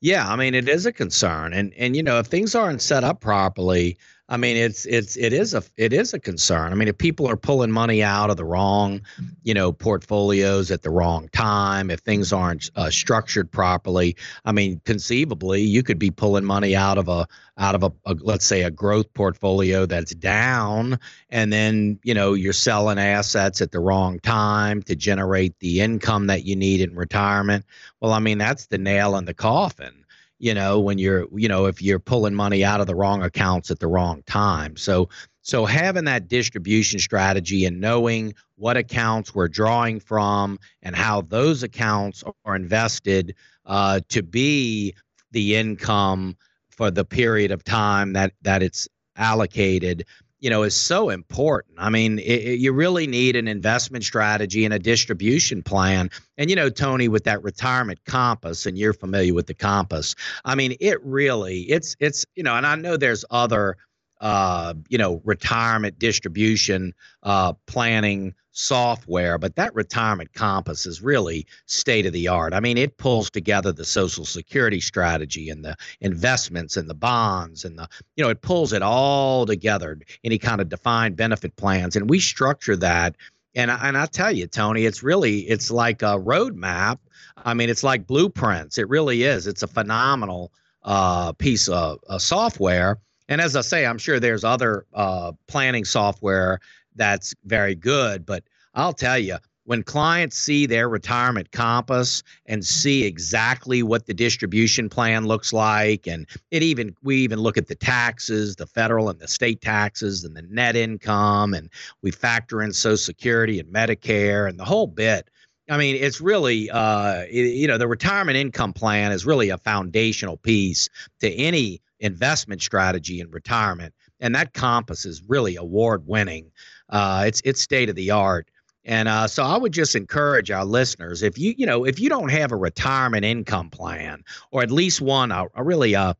Yeah, 0.00 0.26
I 0.26 0.36
mean 0.36 0.54
it 0.54 0.66
is 0.66 0.86
a 0.86 0.92
concern, 0.92 1.52
and 1.52 1.74
and 1.74 1.94
you 1.94 2.02
know 2.02 2.18
if 2.20 2.26
things 2.26 2.54
aren't 2.54 2.80
set 2.80 3.04
up 3.04 3.20
properly, 3.20 3.98
I 4.30 4.36
mean, 4.36 4.58
it's 4.58 4.84
it's 4.84 5.16
it 5.16 5.32
is 5.32 5.54
a 5.54 5.62
it 5.78 5.94
is 5.94 6.12
a 6.12 6.18
concern. 6.18 6.70
I 6.70 6.74
mean, 6.74 6.88
if 6.88 6.98
people 6.98 7.26
are 7.26 7.36
pulling 7.36 7.70
money 7.70 8.02
out 8.02 8.28
of 8.28 8.36
the 8.36 8.44
wrong, 8.44 9.00
you 9.42 9.54
know, 9.54 9.72
portfolios 9.72 10.70
at 10.70 10.82
the 10.82 10.90
wrong 10.90 11.28
time, 11.30 11.90
if 11.90 12.00
things 12.00 12.30
aren't 12.30 12.70
uh, 12.76 12.90
structured 12.90 13.50
properly, 13.50 14.16
I 14.44 14.52
mean, 14.52 14.82
conceivably, 14.84 15.62
you 15.62 15.82
could 15.82 15.98
be 15.98 16.10
pulling 16.10 16.44
money 16.44 16.76
out 16.76 16.98
of 16.98 17.08
a 17.08 17.26
out 17.56 17.74
of 17.74 17.82
a, 17.82 17.92
a 18.04 18.14
let's 18.20 18.44
say 18.44 18.64
a 18.64 18.70
growth 18.70 19.14
portfolio 19.14 19.86
that's 19.86 20.14
down, 20.14 21.00
and 21.30 21.50
then 21.50 21.98
you 22.02 22.12
know 22.12 22.34
you're 22.34 22.52
selling 22.52 22.98
assets 22.98 23.62
at 23.62 23.72
the 23.72 23.80
wrong 23.80 24.20
time 24.20 24.82
to 24.82 24.94
generate 24.94 25.58
the 25.60 25.80
income 25.80 26.26
that 26.26 26.44
you 26.44 26.54
need 26.54 26.82
in 26.82 26.94
retirement. 26.94 27.64
Well, 28.00 28.12
I 28.12 28.18
mean, 28.18 28.36
that's 28.36 28.66
the 28.66 28.78
nail 28.78 29.16
in 29.16 29.24
the 29.24 29.32
coffin 29.32 30.04
you 30.38 30.54
know 30.54 30.78
when 30.80 30.98
you're 30.98 31.26
you 31.32 31.48
know 31.48 31.66
if 31.66 31.82
you're 31.82 31.98
pulling 31.98 32.34
money 32.34 32.64
out 32.64 32.80
of 32.80 32.86
the 32.86 32.94
wrong 32.94 33.22
accounts 33.22 33.70
at 33.70 33.80
the 33.80 33.88
wrong 33.88 34.22
time. 34.26 34.76
So 34.76 35.08
so 35.42 35.64
having 35.64 36.04
that 36.04 36.28
distribution 36.28 36.98
strategy 36.98 37.64
and 37.64 37.80
knowing 37.80 38.34
what 38.56 38.76
accounts 38.76 39.34
we're 39.34 39.48
drawing 39.48 40.00
from 40.00 40.58
and 40.82 40.94
how 40.94 41.22
those 41.22 41.62
accounts 41.62 42.22
are 42.44 42.54
invested 42.54 43.34
uh, 43.64 44.00
to 44.10 44.22
be 44.22 44.94
the 45.30 45.56
income 45.56 46.36
for 46.68 46.90
the 46.90 47.04
period 47.04 47.50
of 47.50 47.64
time 47.64 48.12
that 48.12 48.32
that 48.42 48.62
it's 48.62 48.88
allocated 49.16 50.04
you 50.40 50.50
know 50.50 50.62
is 50.62 50.76
so 50.76 51.10
important. 51.10 51.74
I 51.78 51.90
mean 51.90 52.18
it, 52.18 52.22
it, 52.22 52.58
you 52.58 52.72
really 52.72 53.06
need 53.06 53.36
an 53.36 53.48
investment 53.48 54.04
strategy 54.04 54.64
and 54.64 54.74
a 54.74 54.78
distribution 54.78 55.62
plan. 55.62 56.10
And 56.36 56.50
you 56.50 56.56
know 56.56 56.70
tony 56.70 57.08
with 57.08 57.24
that 57.24 57.42
retirement 57.42 57.98
compass 58.04 58.64
and 58.66 58.78
you're 58.78 58.92
familiar 58.92 59.34
with 59.34 59.46
the 59.46 59.54
compass 59.54 60.14
i 60.44 60.54
mean 60.54 60.76
it 60.80 61.04
really 61.04 61.62
it's 61.62 61.96
it's 61.98 62.24
you 62.36 62.42
know 62.42 62.54
and 62.54 62.66
i 62.66 62.76
know 62.76 62.96
there's 62.96 63.24
other 63.30 63.76
uh, 64.20 64.74
you 64.88 64.98
know, 64.98 65.20
retirement 65.24 65.98
distribution 65.98 66.94
uh, 67.22 67.52
planning 67.66 68.34
software, 68.58 69.38
but 69.38 69.54
that 69.54 69.72
retirement 69.74 70.32
compass 70.34 70.84
is 70.84 71.00
really 71.00 71.46
state 71.66 72.06
of 72.06 72.12
the 72.12 72.26
art. 72.26 72.52
I 72.52 72.58
mean, 72.58 72.76
it 72.76 72.96
pulls 72.96 73.30
together 73.30 73.70
the 73.70 73.84
social 73.84 74.24
security 74.24 74.80
strategy 74.80 75.48
and 75.48 75.64
the 75.64 75.76
investments 76.00 76.76
and 76.76 76.90
the 76.90 76.94
bonds 76.94 77.64
and 77.64 77.78
the, 77.78 77.88
you 78.16 78.24
know, 78.24 78.30
it 78.30 78.42
pulls 78.42 78.72
it 78.72 78.82
all 78.82 79.46
together, 79.46 80.00
any 80.24 80.38
kind 80.38 80.60
of 80.60 80.68
defined 80.68 81.16
benefit 81.16 81.54
plans. 81.54 81.94
And 81.94 82.10
we 82.10 82.18
structure 82.18 82.74
that. 82.76 83.14
And, 83.54 83.70
and 83.70 83.96
I 83.96 84.06
tell 84.06 84.32
you, 84.32 84.48
Tony, 84.48 84.86
it's 84.86 85.04
really, 85.04 85.40
it's 85.40 85.70
like 85.70 86.02
a 86.02 86.18
roadmap. 86.18 86.98
I 87.36 87.54
mean, 87.54 87.70
it's 87.70 87.84
like 87.84 88.08
blueprints. 88.08 88.76
It 88.76 88.88
really 88.88 89.22
is. 89.22 89.46
It's 89.46 89.62
a 89.62 89.68
phenomenal 89.68 90.52
uh, 90.82 91.32
piece 91.32 91.68
of 91.68 92.00
uh, 92.08 92.18
software 92.18 92.98
and 93.28 93.40
as 93.40 93.56
I 93.56 93.60
say, 93.60 93.86
I'm 93.86 93.98
sure 93.98 94.18
there's 94.18 94.44
other 94.44 94.86
uh, 94.94 95.32
planning 95.46 95.84
software 95.84 96.60
that's 96.96 97.34
very 97.44 97.74
good, 97.74 98.26
but 98.26 98.44
I'll 98.74 98.92
tell 98.92 99.18
you, 99.18 99.36
when 99.68 99.82
clients 99.82 100.38
see 100.38 100.64
their 100.64 100.88
retirement 100.88 101.52
compass 101.52 102.22
and 102.46 102.64
see 102.64 103.04
exactly 103.04 103.82
what 103.82 104.06
the 104.06 104.14
distribution 104.14 104.88
plan 104.88 105.26
looks 105.26 105.52
like 105.52 106.06
and 106.06 106.26
it 106.50 106.62
even 106.62 106.96
we 107.02 107.16
even 107.16 107.38
look 107.38 107.58
at 107.58 107.66
the 107.66 107.74
taxes 107.74 108.56
the 108.56 108.66
federal 108.66 109.10
and 109.10 109.20
the 109.20 109.28
state 109.28 109.60
taxes 109.60 110.24
and 110.24 110.34
the 110.34 110.40
net 110.40 110.74
income 110.74 111.52
and 111.52 111.68
we 112.00 112.10
factor 112.10 112.62
in 112.62 112.72
social 112.72 112.96
security 112.96 113.60
and 113.60 113.68
medicare 113.70 114.48
and 114.48 114.58
the 114.58 114.64
whole 114.64 114.86
bit. 114.86 115.28
I 115.68 115.76
mean 115.76 115.96
it's 115.96 116.18
really 116.18 116.70
uh, 116.70 117.24
you 117.30 117.68
know 117.68 117.76
the 117.76 117.88
retirement 117.88 118.38
income 118.38 118.72
plan 118.72 119.12
is 119.12 119.26
really 119.26 119.50
a 119.50 119.58
foundational 119.58 120.38
piece 120.38 120.88
to 121.20 121.30
any 121.30 121.82
investment 122.00 122.62
strategy 122.62 123.20
in 123.20 123.30
retirement. 123.30 123.94
And 124.20 124.34
that 124.34 124.52
compass 124.52 125.04
is 125.04 125.22
really 125.26 125.56
award 125.56 126.06
winning. 126.06 126.50
Uh, 126.88 127.24
it's 127.26 127.40
it's 127.44 127.60
state 127.60 127.88
of 127.88 127.96
the 127.96 128.10
art. 128.10 128.50
And 128.84 129.06
uh, 129.06 129.26
so 129.28 129.44
I 129.44 129.58
would 129.58 129.72
just 129.72 129.94
encourage 129.94 130.50
our 130.50 130.64
listeners 130.64 131.22
if 131.22 131.38
you 131.38 131.54
you 131.56 131.66
know 131.66 131.84
if 131.84 132.00
you 132.00 132.08
don't 132.08 132.30
have 132.30 132.52
a 132.52 132.56
retirement 132.56 133.24
income 133.24 133.70
plan 133.70 134.24
or 134.50 134.62
at 134.62 134.70
least 134.70 135.00
one 135.00 135.30
a, 135.30 135.44
a 135.54 135.62
really 135.62 135.94
a 135.94 136.00
uh, 136.00 136.14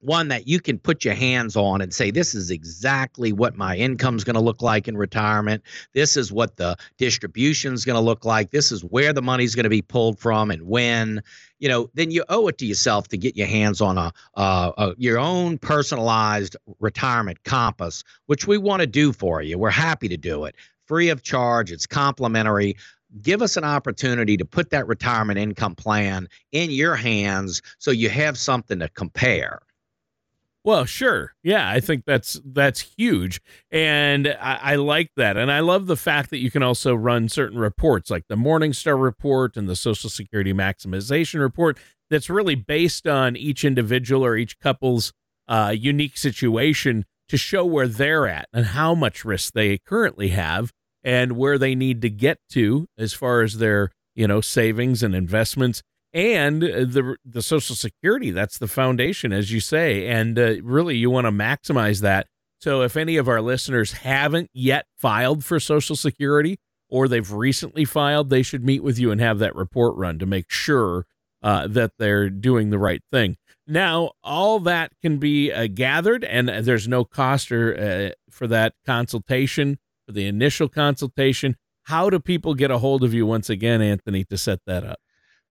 one 0.00 0.28
that 0.28 0.46
you 0.46 0.60
can 0.60 0.78
put 0.78 1.04
your 1.04 1.14
hands 1.14 1.56
on 1.56 1.80
and 1.80 1.92
say 1.92 2.10
this 2.10 2.34
is 2.34 2.50
exactly 2.50 3.32
what 3.32 3.56
my 3.56 3.74
income 3.76 4.14
is 4.16 4.24
going 4.24 4.34
to 4.34 4.40
look 4.40 4.60
like 4.60 4.88
in 4.88 4.96
retirement 4.96 5.62
this 5.94 6.18
is 6.18 6.30
what 6.30 6.56
the 6.56 6.76
distribution 6.98 7.72
is 7.72 7.84
going 7.84 7.96
to 7.96 8.00
look 8.00 8.24
like 8.24 8.50
this 8.50 8.70
is 8.70 8.84
where 8.84 9.14
the 9.14 9.22
money's 9.22 9.54
going 9.54 9.64
to 9.64 9.70
be 9.70 9.82
pulled 9.82 10.18
from 10.18 10.50
and 10.50 10.62
when 10.62 11.22
you 11.58 11.68
know 11.68 11.90
then 11.94 12.10
you 12.10 12.24
owe 12.28 12.48
it 12.48 12.58
to 12.58 12.66
yourself 12.66 13.08
to 13.08 13.16
get 13.16 13.36
your 13.36 13.46
hands 13.46 13.80
on 13.80 13.98
a, 13.98 14.12
uh, 14.34 14.72
a 14.76 14.94
your 14.98 15.18
own 15.18 15.58
personalized 15.58 16.56
retirement 16.80 17.42
compass 17.44 18.04
which 18.26 18.46
we 18.46 18.58
want 18.58 18.80
to 18.80 18.86
do 18.86 19.12
for 19.12 19.42
you. 19.42 19.58
We're 19.58 19.70
happy 19.70 20.08
to 20.08 20.16
do 20.16 20.44
it. 20.44 20.54
Free 20.86 21.08
of 21.08 21.22
charge 21.22 21.72
it's 21.72 21.86
complimentary. 21.86 22.76
Give 23.22 23.40
us 23.40 23.56
an 23.56 23.64
opportunity 23.64 24.36
to 24.36 24.44
put 24.44 24.70
that 24.70 24.86
retirement 24.88 25.38
income 25.38 25.74
plan 25.74 26.28
in 26.52 26.70
your 26.70 26.96
hands 26.96 27.62
so 27.78 27.90
you 27.90 28.10
have 28.10 28.36
something 28.36 28.80
to 28.80 28.88
compare 28.88 29.60
well, 30.66 30.84
sure. 30.84 31.32
Yeah, 31.44 31.70
I 31.70 31.78
think 31.78 32.02
that's 32.06 32.40
that's 32.44 32.94
huge, 32.98 33.40
and 33.70 34.26
I, 34.26 34.58
I, 34.62 34.74
like 34.74 35.10
that, 35.16 35.36
and 35.36 35.50
I 35.50 35.60
love 35.60 35.86
the 35.86 35.96
fact 35.96 36.30
that 36.30 36.38
you 36.38 36.50
can 36.50 36.64
also 36.64 36.92
run 36.92 37.28
certain 37.28 37.56
reports, 37.56 38.10
like 38.10 38.24
the 38.28 38.34
Morningstar 38.34 39.00
report 39.00 39.56
and 39.56 39.68
the 39.68 39.76
Social 39.76 40.10
Security 40.10 40.52
maximization 40.52 41.38
report. 41.38 41.78
That's 42.10 42.28
really 42.28 42.56
based 42.56 43.06
on 43.06 43.36
each 43.36 43.64
individual 43.64 44.24
or 44.24 44.36
each 44.36 44.58
couple's 44.58 45.12
uh, 45.46 45.72
unique 45.76 46.16
situation 46.16 47.04
to 47.28 47.36
show 47.36 47.64
where 47.64 47.88
they're 47.88 48.26
at 48.26 48.48
and 48.52 48.66
how 48.66 48.92
much 48.92 49.24
risk 49.24 49.52
they 49.52 49.78
currently 49.78 50.28
have 50.28 50.72
and 51.04 51.36
where 51.36 51.58
they 51.58 51.76
need 51.76 52.02
to 52.02 52.10
get 52.10 52.38
to 52.50 52.88
as 52.98 53.12
far 53.12 53.42
as 53.42 53.58
their 53.58 53.92
you 54.16 54.26
know 54.26 54.40
savings 54.40 55.04
and 55.04 55.14
investments 55.14 55.84
and 56.16 56.64
uh, 56.64 56.78
the 56.78 57.16
the 57.26 57.42
social 57.42 57.76
security 57.76 58.30
that's 58.30 58.56
the 58.56 58.66
foundation 58.66 59.34
as 59.34 59.52
you 59.52 59.60
say 59.60 60.06
and 60.06 60.38
uh, 60.38 60.54
really 60.62 60.96
you 60.96 61.10
want 61.10 61.26
to 61.26 61.30
maximize 61.30 62.00
that. 62.00 62.26
So 62.58 62.80
if 62.80 62.96
any 62.96 63.18
of 63.18 63.28
our 63.28 63.42
listeners 63.42 63.92
haven't 63.92 64.48
yet 64.54 64.86
filed 64.96 65.44
for 65.44 65.60
social 65.60 65.94
security 65.94 66.58
or 66.88 67.06
they've 67.06 67.30
recently 67.30 67.84
filed 67.84 68.30
they 68.30 68.42
should 68.42 68.64
meet 68.64 68.82
with 68.82 68.98
you 68.98 69.10
and 69.10 69.20
have 69.20 69.38
that 69.40 69.54
report 69.54 69.94
run 69.96 70.18
to 70.18 70.24
make 70.26 70.50
sure 70.50 71.04
uh, 71.42 71.66
that 71.66 71.92
they're 71.98 72.30
doing 72.30 72.70
the 72.70 72.78
right 72.78 73.02
thing. 73.12 73.36
Now 73.66 74.12
all 74.24 74.58
that 74.60 74.92
can 75.02 75.18
be 75.18 75.52
uh, 75.52 75.66
gathered 75.66 76.24
and 76.24 76.48
there's 76.48 76.88
no 76.88 77.04
cost 77.04 77.52
or, 77.52 77.76
uh, 77.76 78.30
for 78.30 78.46
that 78.46 78.72
consultation 78.86 79.78
for 80.06 80.12
the 80.12 80.26
initial 80.26 80.70
consultation. 80.70 81.56
How 81.82 82.08
do 82.08 82.20
people 82.20 82.54
get 82.54 82.70
a 82.70 82.78
hold 82.78 83.04
of 83.04 83.12
you 83.12 83.26
once 83.26 83.50
again 83.50 83.82
anthony 83.82 84.24
to 84.24 84.38
set 84.38 84.60
that 84.66 84.82
up 84.82 84.98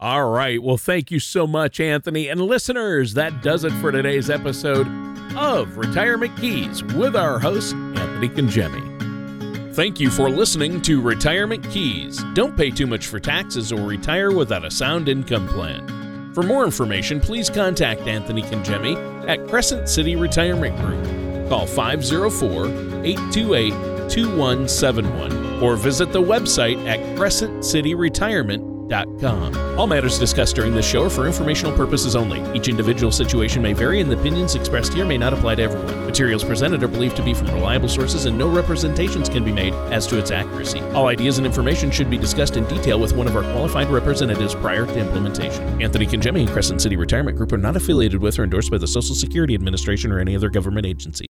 All 0.00 0.30
right. 0.30 0.62
Well, 0.62 0.76
thank 0.76 1.10
you 1.10 1.18
so 1.18 1.44
much, 1.44 1.80
Anthony. 1.80 2.28
And 2.28 2.40
listeners, 2.40 3.14
that 3.14 3.42
does 3.42 3.64
it 3.64 3.72
for 3.74 3.90
today's 3.90 4.30
episode 4.30 4.86
of 5.36 5.76
Retirement 5.76 6.36
Keys 6.38 6.84
with 6.84 7.16
our 7.16 7.40
host, 7.40 7.74
Anthony 7.74 8.28
Congemi. 8.28 9.74
Thank 9.74 9.98
you 9.98 10.08
for 10.08 10.30
listening 10.30 10.80
to 10.82 11.00
Retirement 11.00 11.68
Keys. 11.70 12.22
Don't 12.34 12.56
pay 12.56 12.70
too 12.70 12.86
much 12.86 13.06
for 13.06 13.18
taxes 13.18 13.72
or 13.72 13.80
retire 13.80 14.30
without 14.30 14.64
a 14.64 14.70
sound 14.70 15.08
income 15.08 15.48
plan. 15.48 16.32
For 16.32 16.44
more 16.44 16.64
information, 16.64 17.18
please 17.18 17.50
contact 17.50 18.02
Anthony 18.02 18.42
Congemi 18.42 19.28
at 19.28 19.48
Crescent 19.48 19.88
City 19.88 20.14
Retirement 20.14 20.76
Group. 20.76 21.48
Call 21.48 21.66
504 21.66 22.66
828 23.04 23.70
2171 24.08 25.60
or 25.60 25.74
visit 25.74 26.12
the 26.12 26.22
website 26.22 26.86
at 26.86 27.16
Crescent 27.16 27.64
City 28.88 29.68
all 29.78 29.86
matters 29.86 30.18
discussed 30.18 30.56
during 30.56 30.74
this 30.74 30.84
show 30.84 31.04
are 31.04 31.10
for 31.10 31.24
informational 31.24 31.72
purposes 31.76 32.16
only. 32.16 32.42
Each 32.52 32.66
individual 32.66 33.12
situation 33.12 33.62
may 33.62 33.74
vary, 33.74 34.00
and 34.00 34.10
the 34.10 34.18
opinions 34.18 34.56
expressed 34.56 34.92
here 34.92 35.04
may 35.04 35.16
not 35.16 35.32
apply 35.32 35.54
to 35.54 35.62
everyone. 35.62 36.04
Materials 36.04 36.42
presented 36.42 36.82
are 36.82 36.88
believed 36.88 37.14
to 37.14 37.22
be 37.22 37.32
from 37.32 37.46
reliable 37.52 37.88
sources, 37.88 38.24
and 38.24 38.36
no 38.36 38.48
representations 38.48 39.28
can 39.28 39.44
be 39.44 39.52
made 39.52 39.72
as 39.92 40.04
to 40.08 40.18
its 40.18 40.32
accuracy. 40.32 40.80
All 40.94 41.06
ideas 41.06 41.38
and 41.38 41.46
information 41.46 41.92
should 41.92 42.10
be 42.10 42.18
discussed 42.18 42.56
in 42.56 42.66
detail 42.66 42.98
with 42.98 43.12
one 43.12 43.28
of 43.28 43.36
our 43.36 43.42
qualified 43.52 43.88
representatives 43.88 44.56
prior 44.56 44.84
to 44.84 44.98
implementation. 44.98 45.80
Anthony 45.80 46.06
Congemi 46.06 46.40
and 46.40 46.50
Crescent 46.50 46.82
City 46.82 46.96
Retirement 46.96 47.36
Group 47.36 47.52
are 47.52 47.56
not 47.56 47.76
affiliated 47.76 48.20
with 48.20 48.36
or 48.36 48.42
endorsed 48.42 48.72
by 48.72 48.78
the 48.78 48.88
Social 48.88 49.14
Security 49.14 49.54
Administration 49.54 50.10
or 50.10 50.18
any 50.18 50.34
other 50.34 50.50
government 50.50 50.86
agency. 50.86 51.28